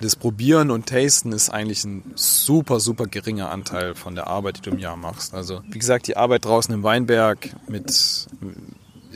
[0.00, 4.62] Das Probieren und Tasten ist eigentlich ein super, super geringer Anteil von der Arbeit, die
[4.62, 5.34] du im Jahr machst.
[5.34, 8.26] Also, wie gesagt, die Arbeit draußen im Weinberg mit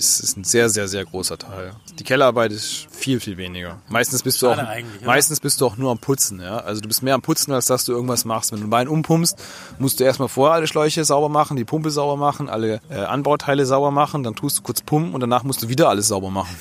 [0.01, 1.73] ist, ist ein sehr, sehr, sehr großer Teil.
[1.99, 3.79] Die Kellerarbeit ist viel, viel weniger.
[3.89, 4.59] Meistens bist du auch,
[5.05, 6.57] meistens bist du auch nur am Putzen, ja.
[6.59, 8.51] Also du bist mehr am Putzen, als dass du irgendwas machst.
[8.51, 9.37] Wenn du einen Wein umpumpst,
[9.79, 13.67] musst du erstmal vorher alle Schläuche sauber machen, die Pumpe sauber machen, alle äh, Anbauteile
[13.67, 16.57] sauber machen, dann tust du kurz pumpen und danach musst du wieder alles sauber machen.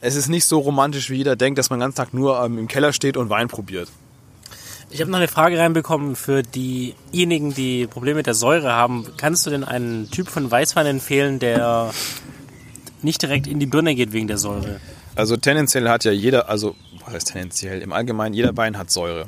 [0.00, 2.58] Es ist nicht so romantisch, wie jeder denkt, dass man den ganzen Tag nur ähm,
[2.58, 3.88] im Keller steht und Wein probiert.
[4.90, 9.06] Ich habe noch eine Frage reinbekommen für diejenigen, die Probleme mit der Säure haben.
[9.16, 11.90] Kannst du denn einen Typ von Weißwein empfehlen, der
[13.04, 14.80] nicht direkt in die Birne geht wegen der Säure.
[15.14, 16.74] Also tendenziell hat ja jeder, also
[17.04, 17.80] was heißt tendenziell?
[17.82, 19.26] Im Allgemeinen, jeder Wein hat Säure.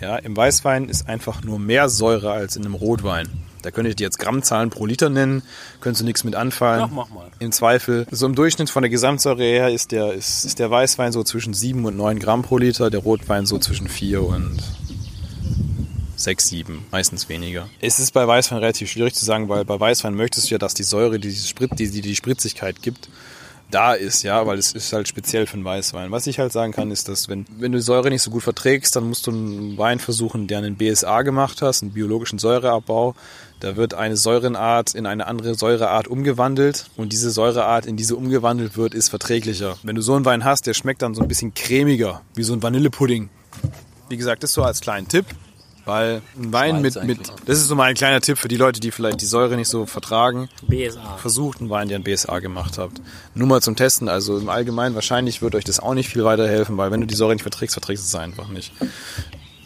[0.00, 3.28] Ja, im Weißwein ist einfach nur mehr Säure als in einem Rotwein.
[3.62, 5.42] Da könnte ich dir jetzt Grammzahlen pro Liter nennen,
[5.80, 6.82] könntest du nichts mit anfallen.
[6.84, 7.30] Ach, mach mal.
[7.38, 11.12] Im Zweifel, so im Durchschnitt von der Gesamtsäure her ist der, ist, ist der Weißwein
[11.12, 14.58] so zwischen 7 und 9 Gramm pro Liter, der Rotwein so zwischen 4 und
[16.20, 17.68] 6, 7, meistens weniger.
[17.80, 20.74] Es ist bei Weißwein relativ schwierig zu sagen, weil bei Weißwein möchtest du ja, dass
[20.74, 23.08] die Säure, die die, Sprit, die, die, die Spritzigkeit gibt,
[23.70, 26.10] da ist, ja, weil es ist halt speziell für einen Weißwein.
[26.10, 28.42] Was ich halt sagen kann, ist, dass wenn, wenn du die Säure nicht so gut
[28.42, 33.14] verträgst, dann musst du einen Wein versuchen, der einen BSA gemacht hast, einen biologischen Säureabbau.
[33.60, 38.76] Da wird eine Säurenart in eine andere Säureart umgewandelt und diese Säureart, in diese umgewandelt
[38.76, 39.76] wird, ist verträglicher.
[39.82, 42.54] Wenn du so einen Wein hast, der schmeckt dann so ein bisschen cremiger, wie so
[42.54, 43.28] ein Vanillepudding.
[44.08, 45.26] Wie gesagt, das so als kleinen Tipp.
[45.90, 48.78] Weil ein Wein mit, mit, das ist so mal ein kleiner Tipp für die Leute,
[48.78, 50.48] die vielleicht die Säure nicht so vertragen.
[50.62, 51.16] BSA.
[51.16, 53.02] Versucht einen Wein, der ein BSA gemacht habt.
[53.34, 56.76] Nur mal zum Testen, also im Allgemeinen wahrscheinlich wird euch das auch nicht viel weiterhelfen,
[56.76, 58.70] weil wenn du die Säure nicht verträgst, verträgst du es einfach nicht.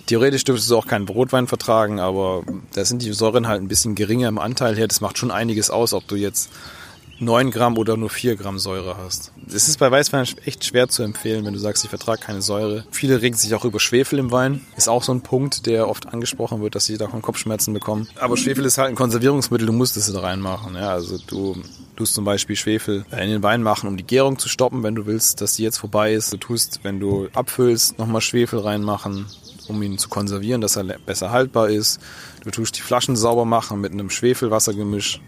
[0.07, 3.95] Theoretisch dürftest du auch keinen Rotwein vertragen, aber da sind die Säuren halt ein bisschen
[3.95, 4.89] geringer im Anteil her.
[4.89, 6.49] Das macht schon einiges aus, ob du jetzt
[7.25, 9.33] 9 Gramm oder nur 4 Gramm Säure hast.
[9.49, 12.85] Es ist bei Weißwein echt schwer zu empfehlen, wenn du sagst, ich vertrage keine Säure.
[12.91, 14.61] Viele regen sich auch über Schwefel im Wein.
[14.77, 18.09] Ist auch so ein Punkt, der oft angesprochen wird, dass sie davon Kopfschmerzen bekommen.
[18.21, 20.75] Aber Schwefel ist halt ein Konservierungsmittel, du musst es da reinmachen.
[20.75, 21.57] Ja, also du
[21.97, 25.07] tust zum Beispiel Schwefel in den Wein machen, um die Gärung zu stoppen, wenn du
[25.07, 26.33] willst, dass die jetzt vorbei ist.
[26.33, 29.27] Du tust, wenn du abfüllst, nochmal Schwefel reinmachen,
[29.69, 32.01] um ihn zu konservieren, dass er besser haltbar ist.
[32.43, 35.21] Du tust die Flaschen sauber machen mit einem Schwefelwassergemisch.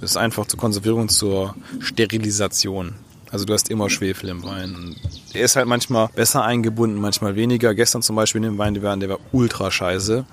[0.00, 2.94] Das ist einfach zur Konservierung, zur Sterilisation.
[3.30, 4.94] Also du hast immer Schwefel im Wein.
[5.32, 7.74] Der ist halt manchmal besser eingebunden, manchmal weniger.
[7.74, 10.24] Gestern zum Beispiel in dem Wein, der war, der war ultra scheiße.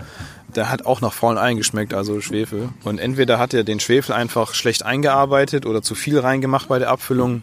[0.55, 2.69] Der hat auch nach faulen Eiern geschmeckt, also Schwefel.
[2.83, 6.89] Und entweder hat er den Schwefel einfach schlecht eingearbeitet oder zu viel reingemacht bei der
[6.91, 7.41] Abfüllung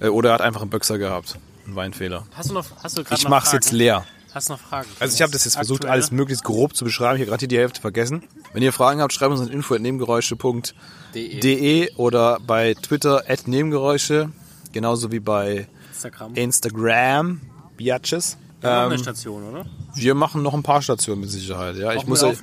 [0.00, 1.38] äh, oder er hat einfach einen Böxer gehabt.
[1.66, 2.26] Ein Weinfehler.
[2.34, 4.04] Hast du noch, hast du Ich mach's jetzt leer.
[4.34, 4.88] Hast du noch Fragen?
[5.00, 7.16] Also ich habe das jetzt versucht, alles möglichst grob zu beschreiben.
[7.16, 8.22] Ich habe gerade die Hälfte vergessen.
[8.52, 14.30] Wenn ihr Fragen habt, schreibt uns an info.nebengeräusche.de oder bei Twitter at Nebengeräusche,
[14.72, 16.34] genauso wie bei Instagram.
[16.34, 17.40] Instagram,
[17.76, 18.36] Biatches.
[18.60, 19.66] Wir haben eine Ähm, Station, oder?
[19.94, 21.76] wir machen noch ein paar Stationen mit Sicherheit.
[21.76, 22.38] Ja, ich muss, mit euch,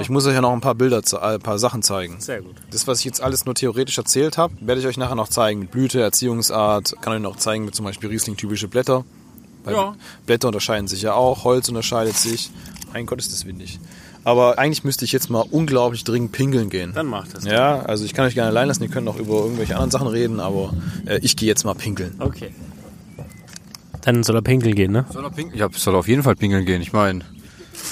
[0.00, 2.20] ich muss euch ja noch ein paar Bilder, äh, ein paar Sachen zeigen.
[2.20, 2.56] Sehr gut.
[2.72, 5.60] Das, was ich jetzt alles nur theoretisch erzählt habe, werde ich euch nachher noch zeigen.
[5.60, 9.04] Mit Blüte, Erziehungsart, kann euch noch zeigen mit zum Beispiel Riesling-typische Blätter.
[9.64, 9.94] Weil Ja.
[10.26, 12.50] Blätter unterscheiden sich ja auch, Holz unterscheidet sich.
[12.92, 13.78] Mein Gott, ist das windig.
[14.24, 16.92] Aber eigentlich müsste ich jetzt mal unglaublich dringend pingeln gehen.
[16.94, 17.44] Dann macht das.
[17.44, 20.08] Ja, also ich kann euch gerne allein lassen, ihr könnt noch über irgendwelche anderen Sachen
[20.08, 20.74] reden, aber
[21.06, 22.14] äh, ich gehe jetzt mal pinkeln.
[22.18, 22.52] Okay.
[24.02, 25.06] Dann soll er pinkeln gehen, ne?
[25.12, 25.58] Soll er pinkeln?
[25.58, 26.80] Ja, soll auf jeden Fall pinkeln gehen.
[26.82, 27.20] Ich meine,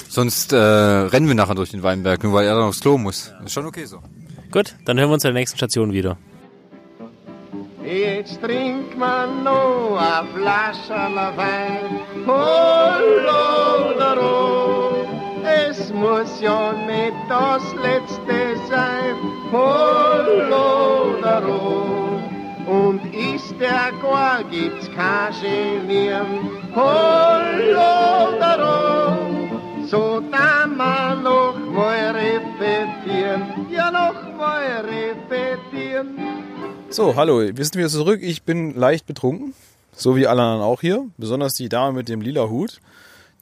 [0.07, 3.31] sonst äh, rennen wir nachher durch den Weinberg, nur weil er dann aufs Klo muss.
[3.45, 3.99] Ist schon okay so.
[4.51, 6.17] Gut, dann hören wir uns in der nächsten Station wieder.
[7.83, 12.01] Jetzt trinkt man noch a Flascherl Wein.
[12.27, 15.07] Hallo, daro.
[15.43, 19.15] Es muss ja nicht das letzte sein.
[19.53, 21.85] Hallo, daro.
[22.67, 26.49] Und ist der gar, gibt's kein Genieren.
[26.75, 29.17] Hallo, daro.
[29.85, 33.67] So da man noch mal repetieren.
[33.69, 36.17] Ja, noch mal repetieren.
[36.91, 38.21] So, hallo, wir sind wieder zurück.
[38.23, 39.53] Ich bin leicht betrunken.
[39.93, 41.05] so wie alle anderen auch hier.
[41.17, 42.79] Besonders die Dame mit dem lila Hut.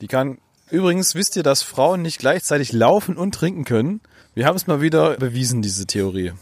[0.01, 0.37] Die kann,
[0.69, 4.01] übrigens wisst ihr, dass Frauen nicht gleichzeitig laufen und trinken können?
[4.35, 6.33] Wir haben es mal wieder bewiesen, diese Theorie.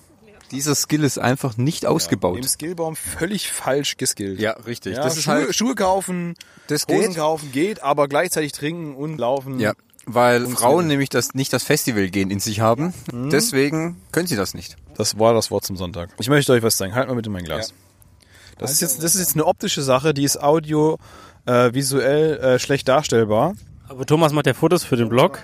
[0.51, 2.37] Dieser Skill ist einfach nicht ausgebaut.
[2.37, 4.39] Im Skillbaum völlig falsch geskillt.
[4.39, 4.95] Ja, richtig.
[4.95, 6.35] Ja, das ist Schuhe, halt, Schuhe kaufen,
[6.67, 7.15] das Hosen geht.
[7.15, 9.59] kaufen geht, aber gleichzeitig trinken und laufen.
[9.59, 9.73] Ja,
[10.05, 10.45] weil.
[10.47, 12.93] Frauen nämlich das nicht das Festivalgehen in sich haben.
[13.11, 14.75] Deswegen können sie das nicht.
[14.95, 16.09] Das war das Wort zum Sonntag.
[16.19, 16.95] Ich möchte euch was sagen.
[16.95, 17.73] Halt mal bitte mein Glas.
[18.57, 20.97] Das ist jetzt, das ist jetzt eine optische Sache, die ist audio,
[21.45, 23.55] äh, visuell äh, schlecht darstellbar.
[23.89, 25.41] Aber Thomas macht ja Fotos für den Blog.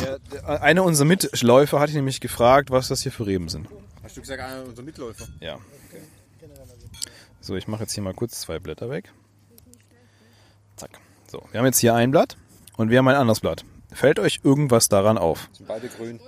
[0.00, 3.68] Der, der, einer unserer Mitläufer hat ihn nämlich gefragt, was das hier für Reben sind.
[4.02, 5.26] Hast du gesagt, einer unserer Mitläufer?
[5.40, 5.58] Ja.
[7.40, 9.12] So, ich mache jetzt hier mal kurz zwei Blätter weg.
[10.76, 10.90] Zack.
[11.30, 12.36] So, wir haben jetzt hier ein Blatt
[12.80, 13.64] und wir haben ein anderes Blatt.
[13.92, 15.50] Fällt euch irgendwas daran auf?
[15.52, 16.18] Sind beide grün.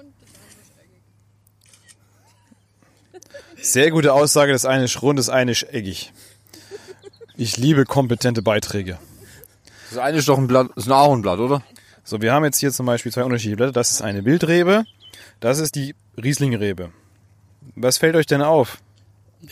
[3.57, 6.12] Sehr gute Aussage, das eine ist rund, das eine ist eckig.
[7.36, 8.98] Ich liebe kompetente Beiträge.
[9.88, 11.62] Das eine ist doch ein Blatt, das ist ein Ahornblatt, oder?
[12.05, 13.72] So, wir haben jetzt hier zum Beispiel zwei unterschiedliche Blätter.
[13.72, 14.84] Das ist eine Wildrebe,
[15.40, 16.92] das ist die Rieslingrebe.
[17.76, 18.78] Was fällt euch denn auf?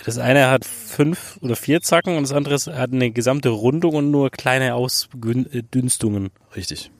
[0.04, 4.10] Das eine hat fünf oder vier Zacken und das andere hat eine gesamte Rundung und
[4.10, 6.30] nur kleine Ausdünstungen.
[6.54, 6.90] Richtig.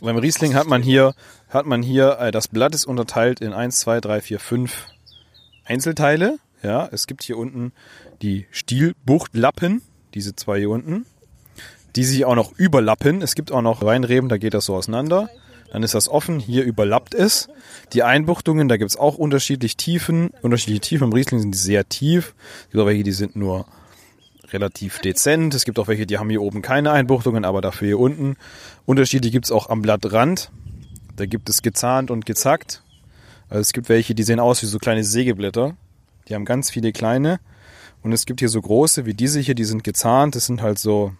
[0.00, 1.14] Beim Riesling hat man hier,
[1.48, 4.86] hat man hier, äh, das Blatt ist unterteilt in 1, 2, 3, 4, 5
[5.64, 6.38] Einzelteile.
[6.62, 7.72] Ja, es gibt hier unten
[8.20, 9.82] die Stielbuchtlappen,
[10.14, 11.06] diese zwei hier unten,
[11.94, 13.22] die sich auch noch überlappen.
[13.22, 15.28] Es gibt auch noch Weinreben, da geht das so auseinander.
[15.70, 17.48] Dann ist das offen, hier überlappt es.
[17.92, 20.30] Die Einbuchtungen, da gibt es auch unterschiedlich Tiefen.
[20.40, 22.34] Unterschiedliche Tiefen im Riesling sind sehr tief.
[22.64, 23.66] Es gibt auch welche, die sind nur
[24.52, 25.54] relativ dezent.
[25.54, 28.36] Es gibt auch welche, die haben hier oben keine Einbuchtungen, aber dafür hier unten.
[28.86, 30.50] Unterschiede gibt es auch am Blattrand.
[31.16, 32.82] Da gibt es gezahnt und gezackt.
[33.48, 35.76] Also es gibt welche, die sehen aus wie so kleine Sägeblätter.
[36.28, 37.40] Die haben ganz viele kleine.
[38.02, 40.34] Und es gibt hier so große wie diese hier, die sind gezahnt.
[40.36, 41.12] Das sind halt so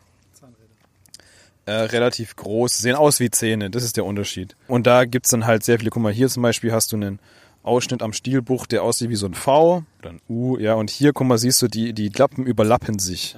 [1.68, 3.68] äh, relativ groß, sehen aus wie Zähne.
[3.68, 4.56] Das ist der Unterschied.
[4.68, 5.90] Und da gibt's dann halt sehr viele.
[5.90, 7.18] Guck mal, hier zum Beispiel hast du einen
[7.62, 10.56] Ausschnitt am Stielbuch, der aussieht wie so ein V oder ein U.
[10.56, 13.36] Ja, und hier, guck mal, siehst du, die, die Lappen überlappen sich.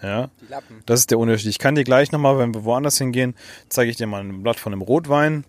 [0.00, 0.30] Ja.
[0.86, 1.50] Das ist der Unterschied.
[1.50, 3.34] Ich kann dir gleich nochmal, wenn wir woanders hingehen,
[3.68, 5.44] zeige ich dir mal ein Blatt von einem Rotwein.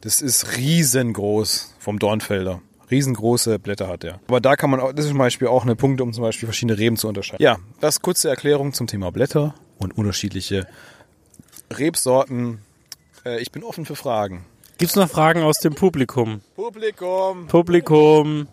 [0.00, 2.62] Das ist riesengroß vom Dornfelder.
[2.90, 4.20] Riesengroße Blätter hat er.
[4.28, 6.46] Aber da kann man auch, das ist zum Beispiel auch eine Punkte, um zum Beispiel
[6.46, 7.42] verschiedene Reben zu unterscheiden.
[7.42, 10.68] Ja, das kurze Erklärung zum Thema Blätter und unterschiedliche
[11.70, 12.58] Rebsorten.
[13.24, 14.44] Äh, ich bin offen für Fragen.
[14.78, 16.42] Gibt's noch Fragen aus dem Publikum?
[16.54, 17.46] Publikum!
[17.46, 18.48] Publikum.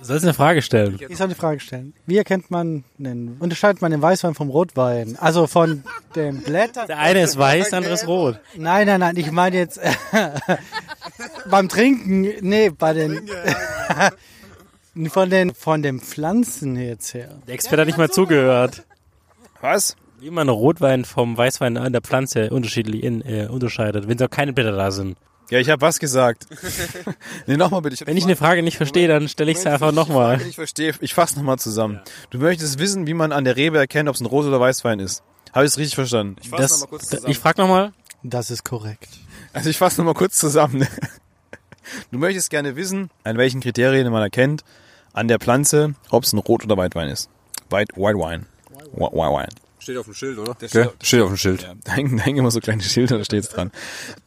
[0.00, 0.98] Sollst du eine Frage stellen?
[1.08, 1.92] Ich soll eine Frage stellen.
[2.06, 5.16] Wie erkennt man, den, unterscheidet man den Weißwein vom Rotwein?
[5.18, 5.82] Also von
[6.14, 6.86] den Blättern?
[6.86, 8.38] Der eine ist weiß, der andere ist rot.
[8.56, 9.80] Nein, nein, nein, ich meine jetzt
[11.50, 13.28] beim Trinken, nee, bei den
[15.10, 17.40] von den von den Pflanzen jetzt her.
[17.46, 18.84] Der Experte hat nicht mal zugehört.
[19.60, 19.96] Was?
[20.20, 24.52] Wie man Rotwein vom Weißwein an der Pflanze unterschiedlich in, äh, unterscheidet, wenn da keine
[24.52, 25.16] Blätter da sind.
[25.50, 26.46] Ja, ich habe was gesagt.
[27.46, 28.06] nee, nochmal bitte.
[28.06, 30.40] Wenn ich eine Frage nicht verstehe, dann stelle ich sie einfach nochmal.
[30.42, 32.00] Ich verstehe, ich fasse nochmal zusammen.
[32.30, 34.98] Du möchtest wissen, wie man an der Rebe erkennt, ob es ein Rot- oder Weißwein
[35.00, 35.22] ist.
[35.52, 36.36] Habe ich es richtig verstanden?
[36.42, 37.30] Ich fasse nochmal kurz zusammen.
[37.30, 37.92] ich frage nochmal.
[38.22, 39.08] Das ist korrekt.
[39.52, 40.86] Also ich fasse nochmal kurz zusammen.
[42.10, 44.62] Du möchtest gerne wissen, an welchen Kriterien man erkennt
[45.14, 47.30] an der Pflanze, ob es ein Rot- oder Weitwein ist.
[47.70, 48.44] White, White Wine.
[48.92, 49.67] White Wine.
[49.88, 50.54] Steht auf dem Schild, oder?
[50.54, 51.62] steht- steht auf dem Schild.
[51.62, 53.70] Ja, da hängen, da hängen immer so kleine Schilder, da steht's dran.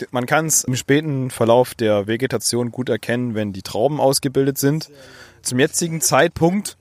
[0.09, 4.89] Man kann es im späten Verlauf der Vegetation gut erkennen, wenn die Trauben ausgebildet sind.
[5.43, 6.78] Zum jetzigen Zeitpunkt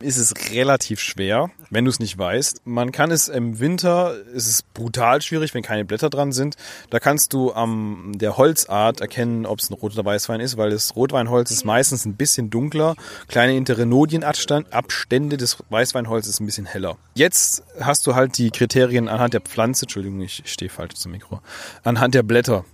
[0.00, 2.66] ist es relativ schwer, wenn du es nicht weißt.
[2.66, 6.56] Man kann es im Winter, ist es brutal schwierig, wenn keine Blätter dran sind.
[6.90, 10.70] Da kannst du am der Holzart erkennen, ob es ein Rot- oder Weißwein ist, weil
[10.70, 12.96] das Rotweinholz ist meistens ein bisschen dunkler.
[13.28, 16.96] Kleine Interinodienabstände des Weißweinholzes ist ein bisschen heller.
[17.14, 21.40] Jetzt hast du halt die Kriterien anhand der Pflanze, Entschuldigung, ich stehe falsch zum Mikro,
[21.82, 22.64] anhand der Blätter.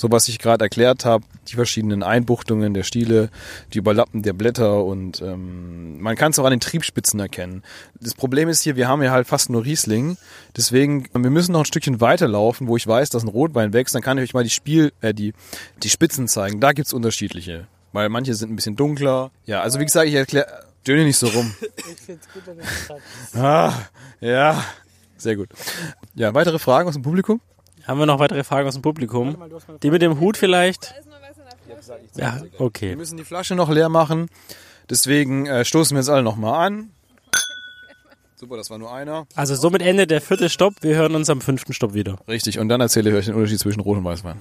[0.00, 3.28] So was ich gerade erklärt habe, die verschiedenen Einbuchtungen der Stiele,
[3.74, 7.62] die Überlappen der Blätter und ähm, man kann es auch an den Triebspitzen erkennen.
[8.00, 10.16] Das Problem ist hier, wir haben ja halt fast nur Riesling,
[10.56, 14.00] deswegen wir müssen noch ein Stückchen weiterlaufen, wo ich weiß, dass ein Rotwein wächst, dann
[14.00, 15.34] kann ich euch mal die Spiel, äh, die
[15.82, 16.60] die Spitzen zeigen.
[16.60, 19.30] Da gibt's unterschiedliche, weil manche sind ein bisschen dunkler.
[19.44, 21.54] Ja, also wie gesagt, ich erkläre, döne nicht so rum.
[23.34, 23.74] ah,
[24.22, 24.64] ja,
[25.18, 25.50] sehr gut.
[26.14, 27.42] Ja, weitere Fragen aus dem Publikum?
[27.90, 29.36] Haben wir noch weitere Fragen aus dem Publikum?
[29.82, 30.94] Die mit dem Hut vielleicht?
[32.14, 32.94] Ja, Wir okay.
[32.94, 34.28] müssen die Flasche noch leer machen.
[34.88, 36.90] Deswegen äh, stoßen wir jetzt alle nochmal an.
[38.36, 39.26] Super, das war nur einer.
[39.34, 40.74] Also somit endet der vierte Stopp.
[40.82, 42.18] Wir hören uns am fünften Stopp wieder.
[42.28, 44.36] Richtig, und dann erzähle ich euch den Unterschied zwischen Rot und Weißwein.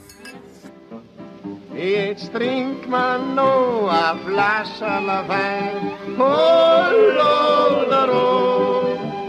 [1.76, 7.60] Jetzt trinkt man noch a Flascherl Wein, Hollodero.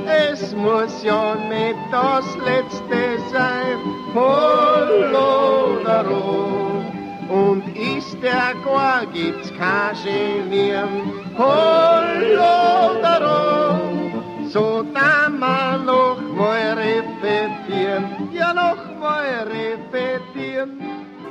[0.07, 4.00] Es es muss ja nicht das letzte sein.
[7.29, 11.13] Und ist der gar, gibt's kein Genieren.
[11.39, 12.01] Rot.
[14.53, 18.29] So da man noch mal repetieren.
[18.33, 20.81] Ja, noch mal repetieren.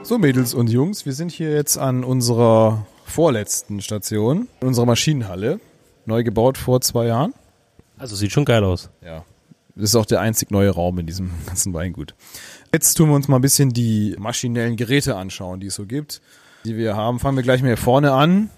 [0.04, 5.60] So, Mädels und Jungs, wir sind hier jetzt an unserer vorletzten Station, in unserer Maschinenhalle.
[6.06, 7.34] Neu gebaut vor zwei Jahren.
[7.98, 8.90] Also sieht schon geil aus.
[9.04, 9.26] Ja.
[9.76, 12.16] Das ist auch der einzig neue Raum in diesem ganzen Weingut.
[12.72, 16.22] Jetzt tun wir uns mal ein bisschen die maschinellen Geräte anschauen, die es so gibt,
[16.66, 17.20] die wir haben.
[17.20, 18.50] Fangen wir gleich mal hier vorne an.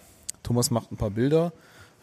[0.44, 1.54] Thomas macht ein paar Bilder.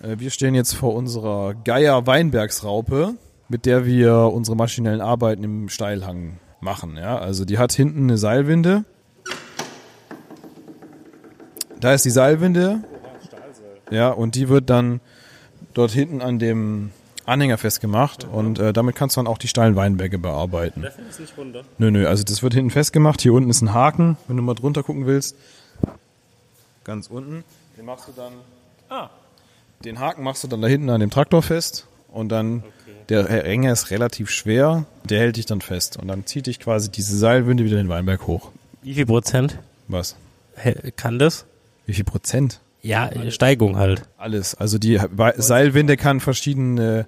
[0.03, 3.15] Äh, Wir stehen jetzt vor unserer Geier Weinbergsraupe,
[3.49, 6.97] mit der wir unsere maschinellen Arbeiten im Steilhang machen.
[6.97, 8.85] Ja, also die hat hinten eine Seilwinde.
[11.81, 12.83] Da ist die Seilwinde.
[13.91, 15.01] Ja, und die wird dann
[15.75, 16.91] dort hinten an dem
[17.29, 20.83] Anhänger festgemacht und äh, damit kannst du dann auch die steilen Weinberge bearbeiten.
[20.83, 21.63] Der fällt nicht runter.
[21.79, 23.21] Nö, nö, also das wird hinten festgemacht.
[23.21, 25.37] Hier unten ist ein Haken, wenn du mal drunter gucken willst.
[26.85, 27.45] Ganz unten.
[27.77, 28.33] Den machst du dann.
[28.89, 29.11] Ah.
[29.85, 32.65] Den Haken machst du dann da hinten an dem Traktor fest und dann
[33.09, 36.91] der Hänger ist relativ schwer, der hält dich dann fest und dann zieht dich quasi
[36.91, 38.51] diese Seilwinde wieder den Weinberg hoch.
[38.83, 40.17] Wie viel Prozent Was?
[40.97, 41.47] kann das?
[41.87, 42.61] Wie viel Prozent?
[42.83, 44.03] Ja, Steigung halt.
[44.17, 44.55] Alles.
[44.55, 45.01] Also die
[45.37, 47.07] Seilwinde kann verschiedene,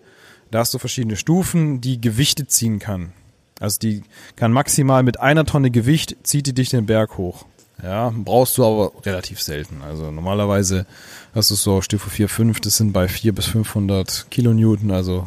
[0.50, 3.12] da hast du verschiedene Stufen, die Gewichte ziehen kann.
[3.60, 4.02] Also die
[4.36, 7.44] kann maximal mit einer Tonne Gewicht zieht die dich den Berg hoch.
[7.82, 9.82] Ja, brauchst du aber relativ selten.
[9.82, 10.86] Also normalerweise
[11.34, 15.26] hast du so Stufe 4, 5, das sind bei 4 bis 500 Kilonewton, also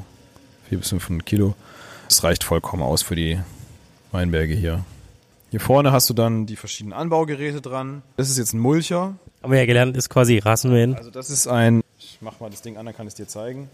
[0.70, 1.56] 4 bis 500 Kilo.
[2.10, 3.40] Das reicht vollkommen aus für die
[4.12, 4.84] Weinberge hier.
[5.54, 8.02] Hier vorne hast du dann die verschiedenen Anbaugeräte dran.
[8.18, 9.14] Das ist jetzt ein Mulcher.
[9.44, 10.96] Haben wir ja gelernt, ist quasi Rasenmähen.
[10.96, 13.28] Also das ist ein, ich mach mal das Ding an, dann kann ich es dir
[13.28, 13.70] zeigen.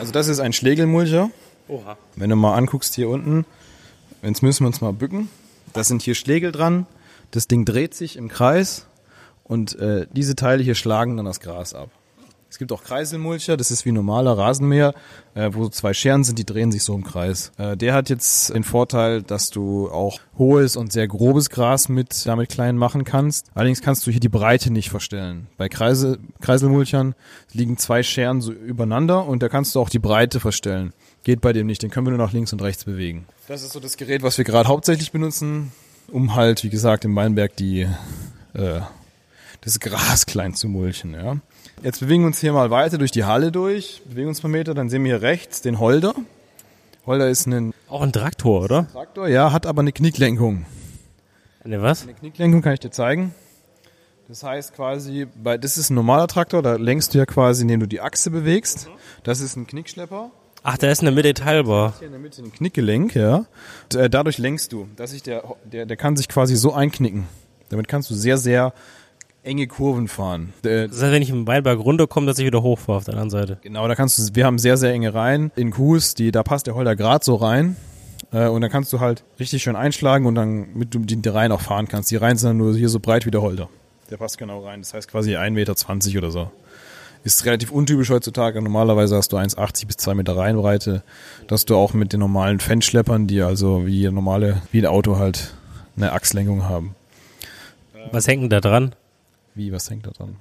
[0.00, 1.30] Also das ist ein Schlegelmulcher.
[1.68, 1.96] Oha.
[2.16, 3.46] Wenn du mal anguckst hier unten,
[4.20, 5.28] jetzt müssen wir uns mal bücken.
[5.72, 6.88] Da sind hier Schlegel dran.
[7.30, 8.88] Das Ding dreht sich im Kreis
[9.50, 11.90] und äh, diese Teile hier schlagen dann das Gras ab.
[12.48, 14.94] Es gibt auch Kreiselmulcher, das ist wie normaler Rasenmäher,
[15.34, 17.50] äh, wo zwei Scheren sind, die drehen sich so im Kreis.
[17.58, 22.26] Äh, der hat jetzt den Vorteil, dass du auch hohes und sehr grobes Gras mit
[22.26, 23.50] damit klein machen kannst.
[23.54, 25.48] Allerdings kannst du hier die Breite nicht verstellen.
[25.56, 27.16] Bei Kreisel, Kreiselmulchern
[27.52, 30.92] liegen zwei Scheren so übereinander und da kannst du auch die Breite verstellen.
[31.24, 33.26] Geht bei dem nicht, den können wir nur nach links und rechts bewegen.
[33.48, 35.72] Das ist so das Gerät, was wir gerade hauptsächlich benutzen,
[36.12, 37.88] um halt, wie gesagt, im Weinberg die
[38.54, 38.80] äh,
[39.60, 41.14] das Gras klein zu mulchen.
[41.14, 41.36] Ja.
[41.82, 44.50] Jetzt bewegen wir uns hier mal weiter durch die Halle durch, bewegen uns ein paar
[44.50, 46.14] Meter, dann sehen wir hier rechts den Holder.
[47.06, 48.88] Holder ist ein Auch ein Traktor, oder?
[48.92, 50.66] Traktor, ja, hat aber eine Knicklenkung.
[51.64, 52.04] Ne, was?
[52.04, 53.34] Eine Knicklenkung kann ich dir zeigen.
[54.28, 57.80] Das heißt quasi, bei, das ist ein normaler Traktor, da lenkst du ja quasi, indem
[57.80, 58.88] du die Achse bewegst.
[59.24, 60.30] Das ist ein Knickschlepper.
[60.62, 61.94] Ach, der ist in der Mitte teilbar.
[61.98, 63.46] Hier in der Mitte ein Knickgelenk, ja.
[63.84, 64.88] Und, äh, dadurch lenkst du.
[64.96, 67.26] Dass sich der, der, der kann sich quasi so einknicken.
[67.70, 68.72] Damit kannst du sehr, sehr
[69.42, 70.52] enge Kurven fahren.
[70.64, 73.30] Äh, Das heißt, wenn ich im Weinberg runterkomme, dass ich wieder hochfahre auf der anderen
[73.30, 73.58] Seite.
[73.62, 76.66] Genau, da kannst du, wir haben sehr, sehr enge Reihen in Kuhs, die, da passt
[76.66, 77.76] der Holder grad so rein.
[78.32, 81.28] Äh, und dann kannst du halt richtig schön einschlagen und dann mit du die, die
[81.28, 82.10] Reihen auch fahren kannst.
[82.10, 83.68] Die Reihen sind dann nur hier so breit wie der Holder.
[84.10, 84.80] Der passt genau rein.
[84.80, 86.50] Das heißt quasi 1,20 Meter oder so.
[87.22, 88.62] Ist relativ untypisch heutzutage.
[88.62, 91.02] Normalerweise hast du 1,80 bis 2 Meter Reihenbreite,
[91.48, 95.54] dass du auch mit den normalen Fenschleppern, die also wie normale, wie ein Auto halt
[95.96, 96.94] eine Achslenkung haben.
[98.10, 98.94] Was hängt denn da dran?
[99.54, 100.36] Wie, was hängt da dran?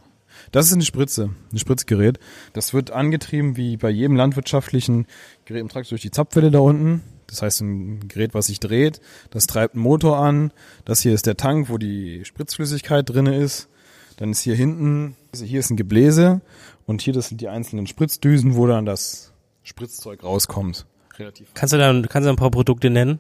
[0.52, 2.20] Das ist eine Spritze, ein Spritzgerät.
[2.54, 5.08] Das wird angetrieben wie bei jedem landwirtschaftlichen
[5.46, 7.02] Gerät im Traktor durch die Zapfwelle da unten.
[7.28, 9.02] Das heißt, ein Gerät, was sich dreht.
[9.30, 10.52] Das treibt einen Motor an.
[10.86, 13.70] Das hier ist der Tank, wo die Spritzflüssigkeit drinne ist.
[14.18, 16.42] Dann ist hier hinten, hier ist ein Gebläse
[16.86, 19.32] und hier das sind die einzelnen Spritzdüsen, wo dann das
[19.64, 20.86] Spritzzeug rauskommt.
[21.18, 21.54] Relativ.
[21.54, 23.20] Kannst du da kannst du ein paar Produkte nennen?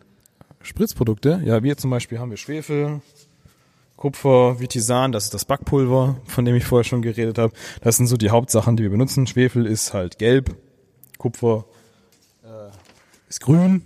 [0.61, 3.01] Spritzprodukte, ja, wir zum Beispiel haben wir Schwefel,
[3.99, 7.51] Kupfer, Vitisan, das ist das Backpulver, von dem ich vorher schon geredet habe.
[7.81, 9.27] Das sind so die Hauptsachen, die wir benutzen.
[9.27, 10.55] Schwefel ist halt gelb,
[11.17, 11.65] Kupfer
[12.45, 12.71] äh,
[13.27, 13.81] ist grün,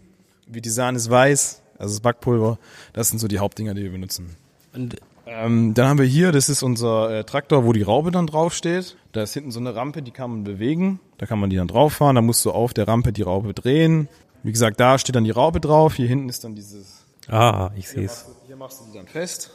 [0.46, 2.60] Vitisan ist weiß, also das Backpulver.
[2.94, 4.36] Das sind so die Hauptdinger, die wir benutzen.
[4.72, 8.28] Und Ähm, dann haben wir hier, das ist unser äh, Traktor, wo die Raube dann
[8.28, 8.98] draufsteht.
[9.14, 11.00] Da ist hinten so eine Rampe, die kann man bewegen.
[11.18, 12.16] Da kann man die dann drauf fahren.
[12.16, 14.10] Da musst du auf der Rampe die Raube drehen.
[14.44, 15.96] Wie gesagt, da steht dann die Raube drauf.
[15.96, 18.26] Hier hinten ist dann dieses ah, ich sehe es.
[18.46, 19.52] hier machst du die dann fest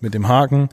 [0.00, 0.68] mit dem Haken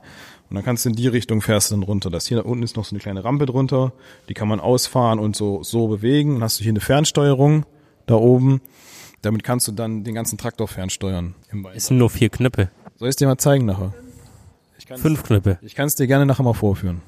[0.50, 2.10] und dann kannst du in die Richtung fährst du dann runter.
[2.10, 3.92] Das hier da unten ist noch so eine kleine Rampe drunter,
[4.28, 6.34] die kann man ausfahren und so so bewegen.
[6.34, 7.66] Dann hast du hier eine Fernsteuerung
[8.06, 8.60] da oben.
[9.22, 11.34] Damit kannst du dann den ganzen Traktor fernsteuern.
[11.50, 12.70] Im Es sind nur vier Knöpfe.
[12.98, 13.94] Soll ich es dir mal zeigen nachher?
[14.96, 15.58] Fünf Knöpfe.
[15.62, 17.00] Ich kann es dir gerne nachher mal vorführen,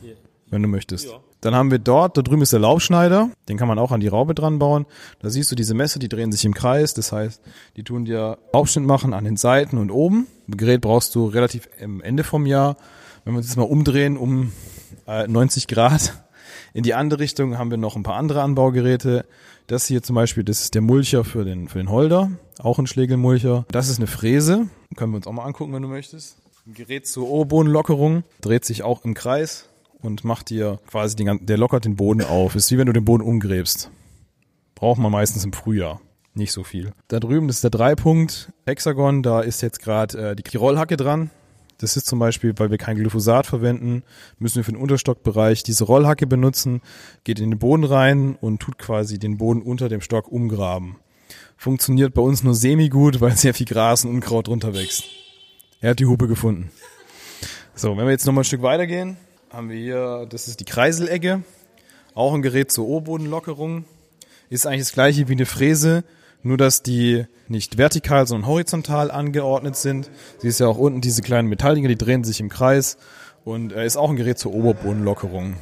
[0.49, 1.09] wenn du möchtest.
[1.47, 4.09] Dann haben wir dort, da drüben ist der Laubschneider, den kann man auch an die
[4.09, 4.85] Raube dran bauen.
[5.21, 7.41] Da siehst du diese Messer, die drehen sich im Kreis, das heißt,
[7.77, 10.27] die tun dir Aufschnitt machen an den Seiten und oben.
[10.49, 12.77] Ein Gerät brauchst du relativ am Ende vom Jahr.
[13.23, 14.51] Wenn wir uns jetzt mal umdrehen um
[15.07, 16.21] äh, 90 Grad
[16.75, 19.25] in die andere Richtung, haben wir noch ein paar andere Anbaugeräte.
[19.69, 22.89] Das hier zum Beispiel, das ist der Mulcher für den, für den Holder, auch ein
[22.89, 23.67] Schlegelmulcher.
[23.71, 24.67] Das ist eine Fräse,
[24.97, 26.39] können wir uns auch mal angucken, wenn du möchtest.
[26.67, 29.69] Ein Gerät zur Oberbodenlockerung, dreht sich auch im Kreis
[30.01, 32.55] und macht dir quasi den ganzen, der lockert den Boden auf.
[32.55, 33.91] Ist wie wenn du den Boden umgräbst.
[34.75, 36.01] Braucht man meistens im Frühjahr.
[36.35, 36.93] Nicht so viel.
[37.09, 40.99] Da drüben, das ist der Dreipunkt Hexagon, da ist jetzt gerade äh, die die Rollhacke
[40.99, 41.31] dran.
[41.79, 44.03] Das ist zum Beispiel, weil wir kein Glyphosat verwenden,
[44.39, 46.81] müssen wir für den Unterstockbereich diese Rollhacke benutzen,
[47.25, 50.97] geht in den Boden rein und tut quasi den Boden unter dem Stock umgraben.
[51.57, 55.05] Funktioniert bei uns nur semi-gut, weil sehr viel Gras und Unkraut drunter wächst.
[55.81, 56.71] Er hat die Hupe gefunden.
[57.75, 59.19] So, wenn wir jetzt nochmal ein Stück weitergehen,
[59.51, 61.43] haben wir hier, das ist die Kreiselegge,
[62.15, 63.85] auch ein Gerät zur Ohrbodenlockerung.
[64.49, 66.05] Ist eigentlich das gleiche wie eine Fräse,
[66.43, 70.11] nur dass die nicht vertikal, sondern horizontal angeordnet sind.
[70.39, 72.97] Sie ist ja auch unten diese kleinen Metalldinger, die drehen sich im Kreis
[73.45, 75.57] und äh, ist auch ein Gerät zur Oberbodenlockerung.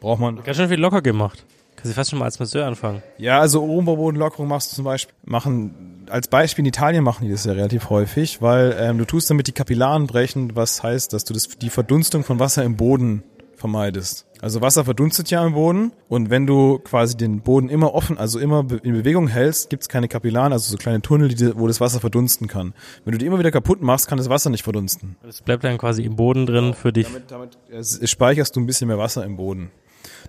[0.00, 1.44] Braucht man Ganz schön viel locker gemacht.
[1.76, 3.02] Kannst du fast schon mal als Masseur anfangen.
[3.18, 7.44] ja, also Oberbodenlockerung machst du zum Beispiel, machen, als Beispiel in Italien machen die das
[7.44, 11.34] ja relativ häufig, weil ähm, du tust damit die Kapillaren brechen, was heißt, dass du
[11.34, 13.22] das, die Verdunstung von Wasser im Boden
[13.56, 14.26] vermeidest.
[14.40, 18.38] Also Wasser verdunstet ja im Boden und wenn du quasi den Boden immer offen, also
[18.38, 21.98] immer in Bewegung hältst, gibt's keine Kapillaren, also so kleine Tunnel, die, wo das Wasser
[21.98, 22.72] verdunsten kann.
[23.04, 25.16] Wenn du die immer wieder kaputt machst, kann das Wasser nicht verdunsten.
[25.26, 27.08] Es bleibt dann quasi im Boden drin für dich.
[27.08, 29.72] Damit, damit äh, speicherst du ein bisschen mehr Wasser im Boden.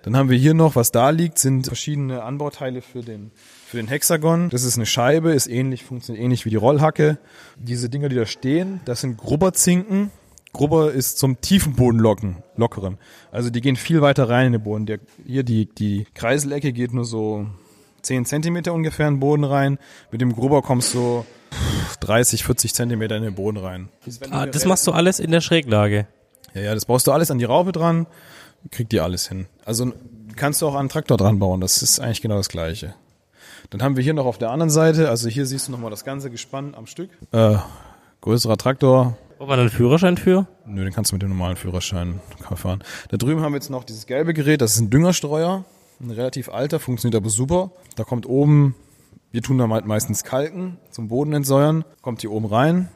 [0.02, 3.30] Dann haben wir hier noch, was da liegt, sind verschiedene Anbauteile für den,
[3.70, 4.50] für den Hexagon.
[4.50, 7.18] Das ist eine Scheibe, ist ähnlich, funktioniert ähnlich wie die Rollhacke.
[7.56, 10.10] Diese Dinger, die da stehen, das sind Grubberzinken.
[10.52, 12.98] Grubber ist zum tiefen Boden locken, lockeren.
[13.30, 14.86] Also die gehen viel weiter rein in den Boden.
[14.86, 17.46] Der, hier die, die Kreiselecke geht nur so
[18.02, 19.78] 10 Zentimeter ungefähr in den Boden rein.
[20.10, 21.24] Mit dem Grubber kommst du
[22.00, 23.88] 30, 40 Zentimeter in den Boden rein.
[24.30, 26.08] Ah, das machst du alles in der Schräglage.
[26.54, 28.08] Ja, ja, das baust du alles an die Raube dran,
[28.72, 29.46] kriegt die alles hin.
[29.64, 29.92] Also
[30.34, 32.94] kannst du auch an einen Traktor dran bauen, das ist eigentlich genau das Gleiche.
[33.70, 36.04] Dann haben wir hier noch auf der anderen Seite, also hier siehst du nochmal das
[36.04, 37.10] ganze Gespann am Stück.
[37.32, 37.56] Äh,
[38.20, 40.46] größerer Traktor, Braucht man einen Führerschein für?
[40.66, 42.20] nö, den kannst du mit dem normalen Führerschein
[42.56, 42.82] fahren.
[43.08, 45.64] Da drüben haben wir jetzt noch dieses gelbe Gerät, das ist ein Düngerstreuer,
[46.00, 47.70] ein relativ alter, funktioniert aber super.
[47.96, 48.74] Da kommt oben,
[49.30, 52.88] wir tun da halt meistens Kalken zum Boden entsäuern, kommt hier oben rein,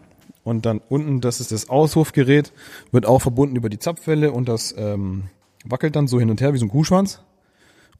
[0.42, 2.52] und dann unten, das ist das Aushofgerät,
[2.92, 5.24] wird auch verbunden über die Zapfwelle und das ähm,
[5.64, 7.22] wackelt dann so hin und her wie so ein Kuhschwanz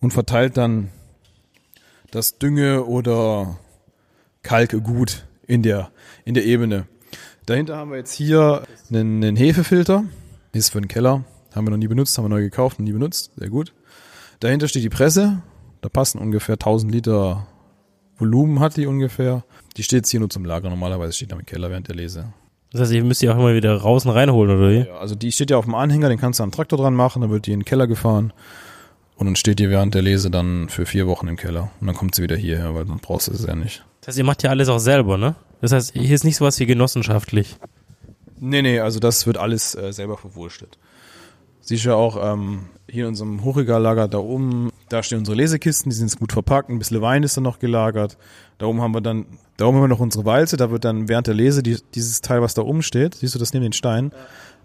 [0.00, 0.90] und verteilt dann
[2.14, 3.58] das Dünge oder
[4.44, 5.90] Kalkgut in der,
[6.24, 6.86] in der Ebene.
[7.44, 10.04] Dahinter haben wir jetzt hier einen, einen Hefefilter,
[10.52, 12.92] ist für den Keller, haben wir noch nie benutzt, haben wir neu gekauft und nie
[12.92, 13.72] benutzt, sehr gut.
[14.38, 15.42] Dahinter steht die Presse,
[15.80, 17.48] da passen ungefähr 1000 Liter
[18.16, 19.42] Volumen hat die ungefähr.
[19.76, 22.32] Die steht jetzt hier nur zum Lagern, normalerweise steht da im Keller während der Lese.
[22.70, 24.86] Das heißt, ihr müsst die auch immer wieder raus und reinholen, oder wie?
[24.86, 27.22] Ja, also die steht ja auf dem Anhänger, den kannst du am Traktor dran machen,
[27.22, 28.32] dann wird die in den Keller gefahren
[29.16, 31.96] und dann steht die während der Lese dann für vier Wochen im Keller und dann
[31.96, 33.84] kommt sie wieder hierher, weil dann brauchst du es ja nicht.
[34.00, 35.34] Das heißt, ihr macht ja alles auch selber, ne?
[35.60, 37.56] Das heißt, hier ist nicht sowas wie genossenschaftlich.
[38.38, 40.78] Nee, nee, also das wird alles äh, selber verwurstet.
[41.60, 45.96] Siehst ja auch ähm, hier in unserem Hochregallager da oben, da stehen unsere Lesekisten, die
[45.96, 48.18] sind jetzt gut verpackt, ein bisschen Wein ist da noch gelagert.
[48.58, 49.24] Da oben haben wir dann,
[49.56, 52.20] da oben haben wir noch unsere Walze, da wird dann während der Lese die, dieses
[52.20, 54.12] Teil, was da oben steht, siehst du das neben den Stein,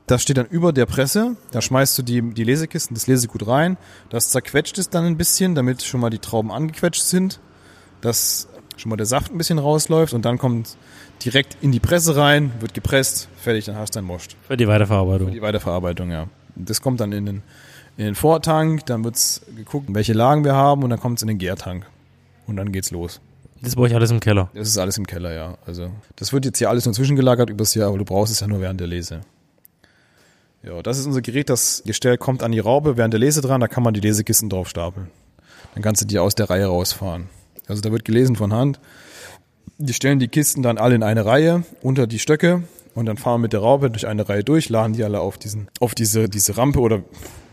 [0.10, 3.78] das steht dann über der Presse, da schmeißt du die, die Lesekisten, das Lesegut rein,
[4.10, 7.40] das zerquetscht es dann ein bisschen, damit schon mal die Trauben angequetscht sind,
[8.02, 10.78] dass schon mal der Saft ein bisschen rausläuft und dann kommt
[11.24, 14.36] direkt in die Presse rein, wird gepresst, fertig, dann hast du dein Most.
[14.48, 15.32] Für die Weiterverarbeitung.
[15.32, 16.28] Die Weiterverarbeitung, ja.
[16.56, 17.44] Das kommt dann in den,
[17.98, 21.38] in den Vortank, dann wird's geguckt, welche Lagen wir haben und dann kommt's in den
[21.38, 21.86] Gärtank.
[22.48, 23.22] Und dann geht's los.
[23.62, 24.50] Das brauche ich alles im Keller.
[24.56, 25.58] Das ist alles im Keller, ja.
[25.68, 28.48] Also das wird jetzt hier alles nur zwischengelagert übers Jahr, aber du brauchst es ja
[28.48, 29.22] nur während der Lese.
[30.64, 33.62] Ja, das ist unser Gerät, das Gestell kommt an die Raube während der Lese dran,
[33.62, 35.10] da kann man die Lesekisten drauf stapeln.
[35.74, 37.30] Dann kannst du die aus der Reihe rausfahren.
[37.68, 38.80] Also da wird gelesen von Hand.
[39.78, 42.64] Die stellen die Kisten dann alle in eine Reihe unter die Stöcke
[42.96, 45.38] und dann fahren wir mit der Raube durch eine Reihe durch, laden die alle auf
[45.38, 47.04] diesen, auf diese, diese Rampe oder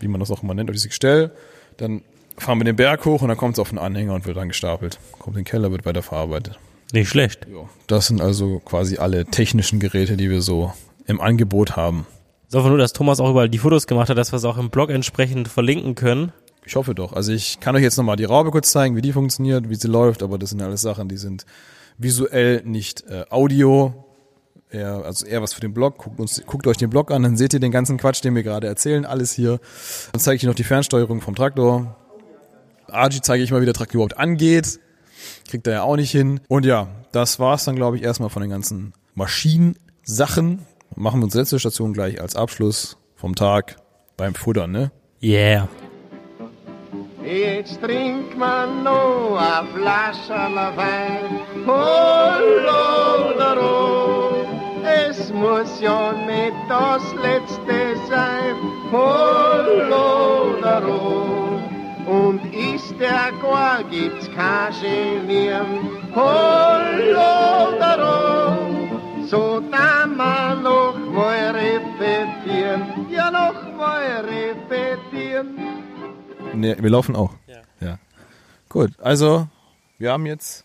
[0.00, 1.30] wie man das auch immer nennt, auf dieses Gestell.
[1.76, 2.02] Dann
[2.36, 4.48] fahren wir den Berg hoch und dann kommt es auf den Anhänger und wird dann
[4.48, 4.98] gestapelt.
[5.12, 6.58] Kommt in den Keller, wird weiter verarbeitet.
[6.92, 7.46] Nicht schlecht.
[7.52, 10.72] Ja, das sind also quasi alle technischen Geräte, die wir so
[11.06, 12.06] im Angebot haben.
[12.48, 14.58] Ich hoffe nur, dass Thomas auch überall die Fotos gemacht hat, dass wir es auch
[14.58, 16.32] im Blog entsprechend verlinken können.
[16.64, 17.12] Ich hoffe doch.
[17.12, 19.88] Also ich kann euch jetzt nochmal die Raube kurz zeigen, wie die funktioniert, wie sie
[19.88, 21.44] läuft, aber das sind alles Sachen, die sind
[21.98, 24.04] visuell, nicht äh, Audio.
[24.70, 25.98] Eher, also eher was für den Blog.
[25.98, 28.42] Guckt, uns, guckt euch den Blog an, dann seht ihr den ganzen Quatsch, den wir
[28.42, 29.60] gerade erzählen, alles hier.
[30.12, 31.96] Dann zeige ich noch die Fernsteuerung vom Traktor.
[32.88, 34.80] Argy zeige ich mal, wie der Traktor überhaupt angeht.
[35.48, 36.40] Kriegt er ja auch nicht hin.
[36.48, 40.66] Und ja, das war's dann, glaube ich, erstmal von den ganzen Maschinensachen.
[40.98, 43.76] Machen wir uns letzte Station gleich als Abschluss vom Tag
[44.16, 44.90] beim Futtern, ne?
[45.22, 45.68] Yeah.
[47.22, 52.66] Jetzt trinkt man noch a Flascherl Wein, Hol
[53.36, 54.46] oder oh.
[54.82, 58.56] Es muss ja nicht das Letzte sein,
[58.90, 62.10] Hol oder oh.
[62.10, 68.75] Und ist der gar, gibt's kein Genieren, Hol oder oh.
[69.28, 75.56] So da man noch mal repetieren, ja noch mal repetieren.
[76.54, 77.32] Ne, wir laufen auch.
[77.48, 77.62] Ja.
[77.80, 77.98] ja.
[78.68, 79.48] Gut, also
[79.98, 80.64] wir haben jetzt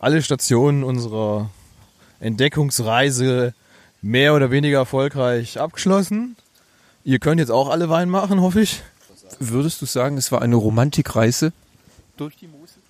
[0.00, 1.50] alle Stationen unserer
[2.18, 3.54] Entdeckungsreise
[4.02, 6.36] mehr oder weniger erfolgreich abgeschlossen.
[7.04, 8.82] Ihr könnt jetzt auch alle Wein machen, hoffe ich.
[9.38, 11.52] Würdest du sagen, es war eine Romantikreise?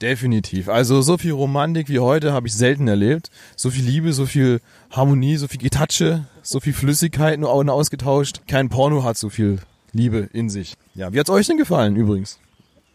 [0.02, 0.68] Definitiv.
[0.68, 3.30] Also so viel Romantik wie heute habe ich selten erlebt.
[3.56, 8.42] So viel Liebe, so viel Harmonie, so viel Getatsche, so viel Flüssigkeit nur ausgetauscht.
[8.46, 9.58] Kein Porno hat so viel
[9.92, 10.74] Liebe in sich.
[10.94, 12.38] Ja, wie hat's euch denn gefallen übrigens?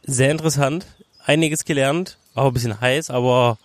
[0.04, 0.86] Sehr interessant.
[1.26, 2.18] Einiges gelernt.
[2.36, 3.58] Auch ein bisschen heiß, aber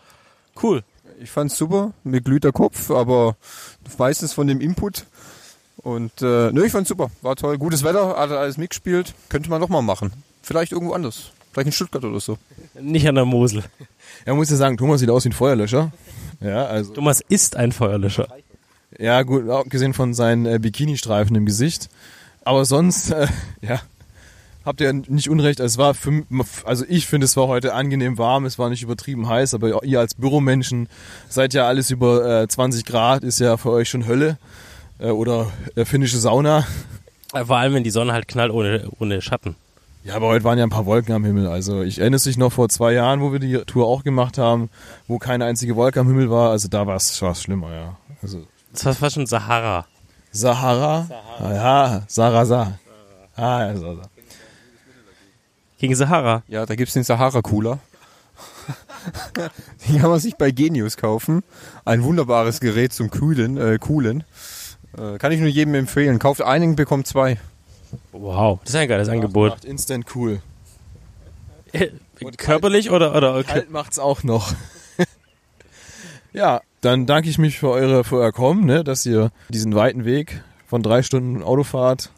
[0.62, 0.82] cool.
[1.20, 3.37] Ich fand's super, mir glüht der Kopf, aber
[3.97, 5.05] meistens von dem Input.
[5.78, 9.61] Und äh, nö, ich fand's super, war toll, gutes Wetter, hat alles mitgespielt, könnte man
[9.61, 10.12] noch mal machen.
[10.43, 12.36] Vielleicht irgendwo anders, vielleicht in Stuttgart oder so.
[12.78, 13.64] Nicht an der Mosel.
[14.26, 15.90] Ja, man muss ja sagen, Thomas sieht aus wie ein Feuerlöscher.
[16.40, 18.28] Ja, also Thomas ist ein Feuerlöscher.
[18.98, 21.88] Ja, gut, abgesehen von seinen äh, Bikini-Streifen im Gesicht.
[22.44, 23.26] Aber sonst, äh,
[23.62, 23.80] ja,
[24.66, 25.61] habt ihr nicht unrecht.
[25.61, 26.24] Es war für,
[26.64, 29.98] also ich finde, es war heute angenehm warm, es war nicht übertrieben heiß, aber ihr
[29.98, 30.88] als Büromenschen
[31.28, 34.36] seid ja alles über äh, 20 Grad, ist ja für euch schon Hölle.
[34.98, 36.66] Äh, oder äh, finnische Sauna.
[37.32, 39.57] Äh, Vor allem, wenn die Sonne halt knallt ohne, ohne Schatten.
[40.07, 41.48] Ja, aber heute waren ja ein paar Wolken am Himmel.
[41.48, 44.70] Also ich erinnere mich noch vor zwei Jahren, wo wir die Tour auch gemacht haben,
[45.09, 46.50] wo keine einzige Wolke am Himmel war.
[46.52, 47.96] Also da war es schlimmer, ja.
[48.22, 49.84] Also Das war fast schon Sahara.
[50.30, 51.09] Sahara?
[51.40, 52.78] Ah, ja, Sarasa.
[53.34, 54.02] Ah, ja, Sahara.
[55.78, 56.44] Gegen Sahara.
[56.46, 57.80] Ja, da gibt's den Sahara-Cooler.
[59.88, 61.42] Den kann man sich bei Genius kaufen.
[61.84, 63.57] Ein wunderbares Gerät zum Kühlen.
[63.57, 64.22] Äh, Coolen.
[64.96, 66.20] Äh, kann ich nur jedem empfehlen.
[66.20, 67.38] Kauft einen, bekommt zwei.
[68.12, 69.51] Wow, das ist ein geiles Angebot.
[69.51, 70.40] Macht instant cool.
[71.72, 71.88] Äh,
[72.36, 73.44] Körperlich oder, oder okay.
[73.44, 74.53] Kalt macht's auch noch.
[76.32, 80.05] ja, dann danke ich mich für eure für euer Kommen, ne, dass ihr diesen weiten
[80.05, 82.11] Weg von drei Stunden Autofahrt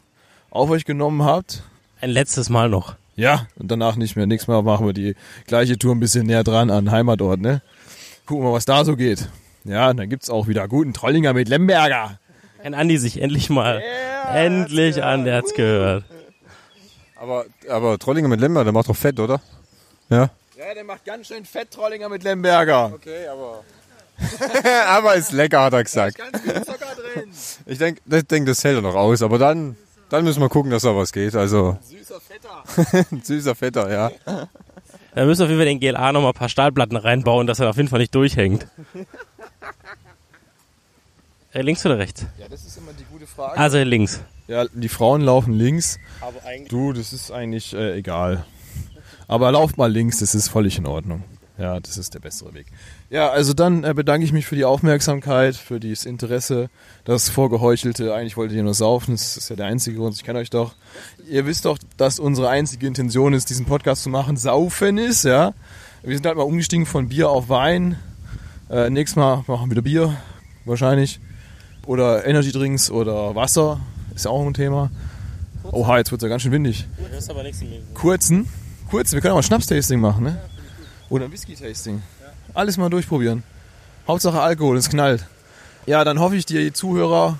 [0.51, 1.63] auf euch genommen habt.
[2.01, 2.95] ein letztes Mal noch.
[3.15, 4.27] Ja, und danach nicht mehr.
[4.27, 5.15] Nächstes Mal machen wir die
[5.45, 7.61] gleiche Tour ein bisschen näher dran an Heimatort, ne?
[8.25, 9.27] Gucken wir, was da so geht.
[9.65, 12.17] Ja, und dann gibt's auch wieder guten Trollinger mit Lemberger.
[12.61, 13.81] Kann Andi sich endlich mal,
[14.33, 16.03] endlich an, der hat's gehört.
[17.15, 19.41] Aber, aber Trollinger mit Lemmer, der macht doch fett, oder?
[20.09, 20.29] Ja.
[20.57, 22.91] Ja, der macht ganz schön fett Trollinger mit Lemberger.
[22.93, 23.63] Okay, aber.
[24.87, 26.17] aber ist lecker, hat er gesagt.
[26.17, 27.29] Ganz viel Zucker drin.
[27.65, 29.21] Ich denke, ich denk, das hält er noch aus.
[29.21, 29.77] Aber dann,
[30.09, 31.35] dann müssen wir gucken, dass da was geht.
[31.35, 33.07] Also, Süßer Fetter.
[33.11, 34.11] ein süßer Fetter, ja.
[35.15, 37.59] Da müssen wir auf jeden Fall den GLA noch mal ein paar Stahlplatten reinbauen, dass
[37.59, 38.67] er auf jeden Fall nicht durchhängt.
[41.51, 42.25] Äh, links oder rechts?
[42.37, 43.57] Ja, das ist immer die gute Frage.
[43.57, 44.21] Also links.
[44.47, 45.97] Ja, die Frauen laufen links.
[46.21, 46.69] Aber eigentlich.
[46.69, 48.45] Du, das ist eigentlich äh, egal.
[49.27, 51.23] Aber lauf mal links, das ist völlig in Ordnung.
[51.57, 52.67] Ja, das ist der bessere Weg.
[53.09, 56.69] Ja, also dann äh, bedanke ich mich für die Aufmerksamkeit, für das Interesse,
[57.03, 58.13] das Vorgeheuchelte.
[58.15, 60.75] Eigentlich wolltet ihr nur saufen, das ist ja der einzige Grund, ich kenne euch doch.
[61.29, 65.53] Ihr wisst doch, dass unsere einzige Intention ist, diesen Podcast zu machen, saufen ist, ja.
[66.01, 67.99] Wir sind halt mal umgestiegen von Bier auf Wein.
[68.69, 70.17] Äh, nächstes Mal machen wir wieder Bier,
[70.63, 71.19] wahrscheinlich.
[71.85, 73.79] Oder Energy Drinks oder Wasser,
[74.13, 74.91] ist ja auch ein Thema.
[75.63, 76.85] Oha, jetzt wird's ja ganz schön windig.
[77.29, 77.61] Aber nichts.
[77.93, 78.47] Kurzen,
[78.89, 80.39] kurzen, wir können auch mal Schnaps-Tasting machen, ne?
[81.09, 82.01] Oder ein Whisky-Tasting.
[82.53, 83.43] Alles mal durchprobieren.
[84.07, 85.25] Hauptsache Alkohol, es knallt.
[85.85, 87.37] Ja, dann hoffe ich, die Zuhörer.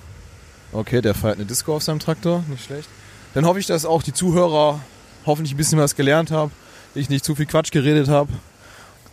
[0.71, 2.89] Okay, der feiert eine Disco auf seinem Traktor, nicht schlecht.
[3.33, 4.79] Dann hoffe ich, dass auch die Zuhörer
[5.25, 6.51] hoffentlich ein bisschen was gelernt haben,
[6.95, 8.31] ich nicht zu viel Quatsch geredet habe,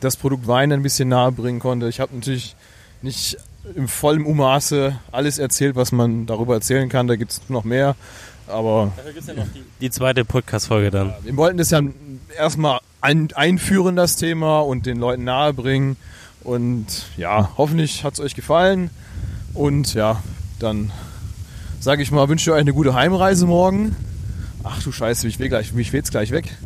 [0.00, 1.88] das Produkt Wein ein bisschen nahe bringen konnte.
[1.88, 2.56] Ich habe natürlich
[3.02, 3.38] nicht
[3.74, 7.06] im vollen Ummaße alles erzählt, was man darüber erzählen kann.
[7.06, 7.96] Da gibt es noch mehr.
[8.46, 11.14] Aber Dafür gibt's ja noch die, die zweite Podcast-Folge dann.
[11.22, 11.80] wir wollten das ja
[12.36, 15.96] erstmal ein, einführen, das Thema, und den Leuten nahebringen.
[16.44, 16.86] Und
[17.16, 18.90] ja, hoffentlich hat es euch gefallen.
[19.52, 20.22] Und ja,
[20.60, 20.92] dann
[21.80, 23.96] sage ich mal, wünsche euch eine gute Heimreise morgen.
[24.62, 26.56] Ach du Scheiße, mich, gleich, mich weht's gleich weg.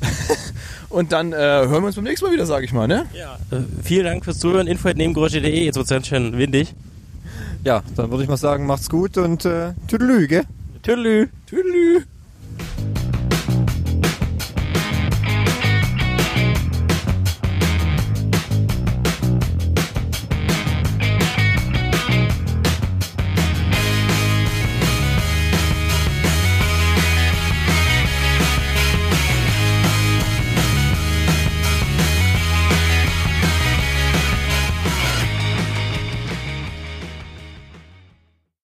[0.94, 3.06] Und dann äh, hören wir uns beim nächsten Mal wieder, sage ich mal, ne?
[3.14, 3.36] Ja.
[3.50, 4.68] Äh, vielen Dank fürs Zuhören.
[4.68, 5.64] Info.nebengeräusche.de.
[5.64, 6.72] Jetzt wird es ganz schön windig.
[7.64, 10.44] Ja, dann würde ich mal sagen, macht's gut und äh, Tüdelü, gell?
[10.84, 11.30] Tüdelü.
[11.46, 12.04] Tüdelü.